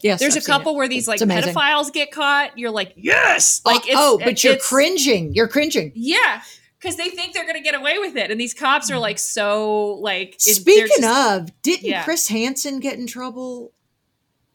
[0.00, 2.56] yes There's I've a couple where these like pedophiles get caught.
[2.58, 6.42] You're like, yes, like it's, oh but you're cringing you're cringing Yeah,
[6.82, 9.94] because they think they're gonna get away with it, and these cops are like so
[10.00, 10.34] like.
[10.34, 12.02] it- speaking just- of didn't Yeah.
[12.04, 13.72] chris hansen get in trouble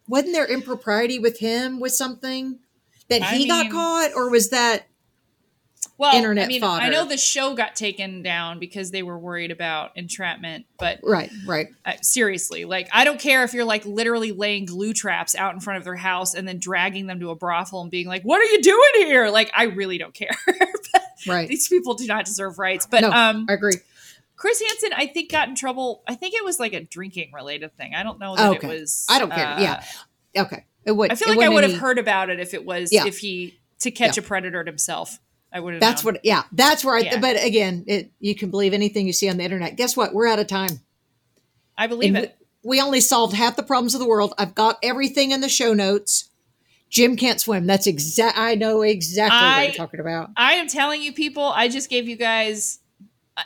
[0.09, 2.59] wasn't there impropriety with him with something
[3.09, 4.87] that I he got mean- caught or was that
[5.99, 6.85] well, internet I mean, fodder.
[6.85, 11.31] I know the show got taken down because they were worried about entrapment, but right
[11.45, 15.55] right uh, seriously, like I don't care if you're like literally laying glue traps out
[15.55, 18.21] in front of their house and then dragging them to a brothel and being like,
[18.23, 20.35] "What are you doing here?" Like I really don't care.
[21.27, 22.85] right These people do not deserve rights.
[22.85, 23.73] But no um, i agree
[24.35, 26.03] Chris Hansen, I think, got in trouble.
[26.07, 27.95] I think it was like a drinking related thing.
[27.95, 28.67] I don't know that Okay.
[28.67, 29.07] it was.
[29.09, 29.47] I don't care.
[29.47, 29.83] uh, Yeah.
[30.43, 32.63] okay it would I feel like I would have any- heard about it if it
[32.63, 33.07] was Yeah.
[33.07, 34.23] if he to catch Yeah.
[34.23, 35.19] a predator himself.
[35.51, 35.81] I would have.
[35.81, 37.19] that's what yeah that's where i Yeah.
[37.19, 40.27] but again it you can believe anything you see on the internet guess what we're
[40.27, 40.81] out of time
[41.77, 42.37] I believe And it.
[42.63, 45.73] we only solved half the problems of the world i've got everything in the show
[45.73, 46.29] notes
[46.89, 51.01] jim can't swim that's exact i know exactly what you're talking about I am telling
[51.01, 51.43] you, people.
[51.43, 52.79] I just gave you guys,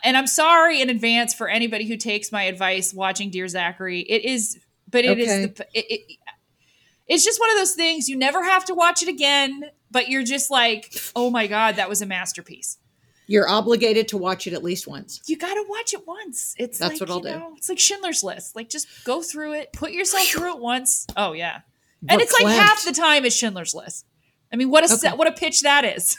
[0.03, 4.01] and I'm sorry in advance for anybody who takes my advice watching Dear Zachary.
[4.01, 5.45] It is, but it is Okay.
[5.57, 5.65] the.
[5.73, 6.17] It, it,
[7.07, 10.23] it's just one of those things you never have to watch it again, but you're
[10.23, 12.77] just like, oh my god, that was a masterpiece.
[13.27, 15.21] You're obligated to watch it at least once.
[15.27, 16.53] You got to watch it once.
[16.57, 17.39] It's That's like, what I'll you do.
[17.39, 18.55] know, It's like Schindler's List.
[18.55, 21.05] Like just go through it, put yourself through it once.
[21.15, 21.61] Oh yeah,
[22.09, 24.05] and it's like half the time is Schindler's List.
[24.51, 25.15] I mean, what a Okay.
[25.15, 26.17] what a pitch that is.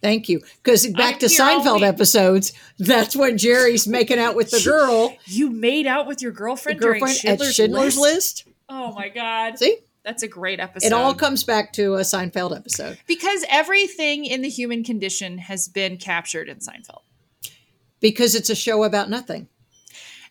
[0.00, 0.40] Thank you.
[0.62, 5.50] Because back I'm to Seinfeld episodes, that's when Jerry's making out with the girl, You
[5.50, 8.46] made out with your the girlfriend, during Schindler's, Schindler's List?
[8.46, 8.56] List.
[8.68, 10.86] Oh my god, See, that's a great episode.
[10.86, 15.68] it all comes back to a Seinfeld episode because everything in the human condition has
[15.68, 17.00] been captured in Seinfeld.
[18.00, 19.48] because it's a show about nothing.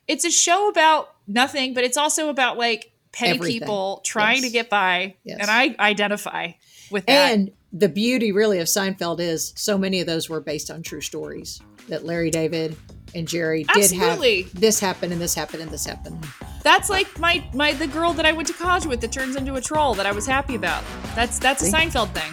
[0.08, 3.60] It's a show about nothing, but it's also about like petty Everything.
[3.62, 4.46] people trying Yes.
[4.46, 5.38] to get by, Yes.
[5.42, 6.52] and I identify
[6.92, 7.32] with that.
[7.34, 11.02] And the beauty, really, of Seinfeld is so many of those were based on true
[11.02, 11.60] stories
[11.90, 12.76] that Larry David
[13.16, 14.44] and Jerry did Absolutely.
[14.44, 14.60] have.
[14.62, 16.26] This happened and this happened and this happened.
[16.64, 19.56] That's like my my the girl that I went to college with that turns into
[19.56, 20.84] a troll that I was happy about.
[21.16, 22.32] That's that's a Seinfeld thing.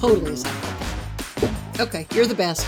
[0.00, 1.80] Totally a Seinfeld.
[1.80, 2.66] Okay, you're the best.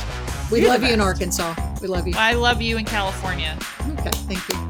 [0.50, 1.00] We You're love you in.
[1.00, 1.54] Arkansas.
[1.82, 2.14] We love you.
[2.16, 3.56] I love you in California.
[3.98, 4.69] Okay, thank you.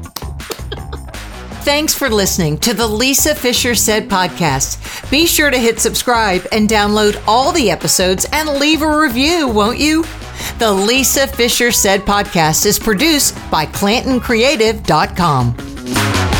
[1.63, 5.09] Thanks for listening to the Lisa Fischer Said podcast.
[5.11, 9.77] Be sure to hit subscribe and download all the episodes and leave a review, won't
[9.77, 10.03] you?
[10.57, 16.30] The Lisa Fischer Said podcast is produced by ClantonCreative.com.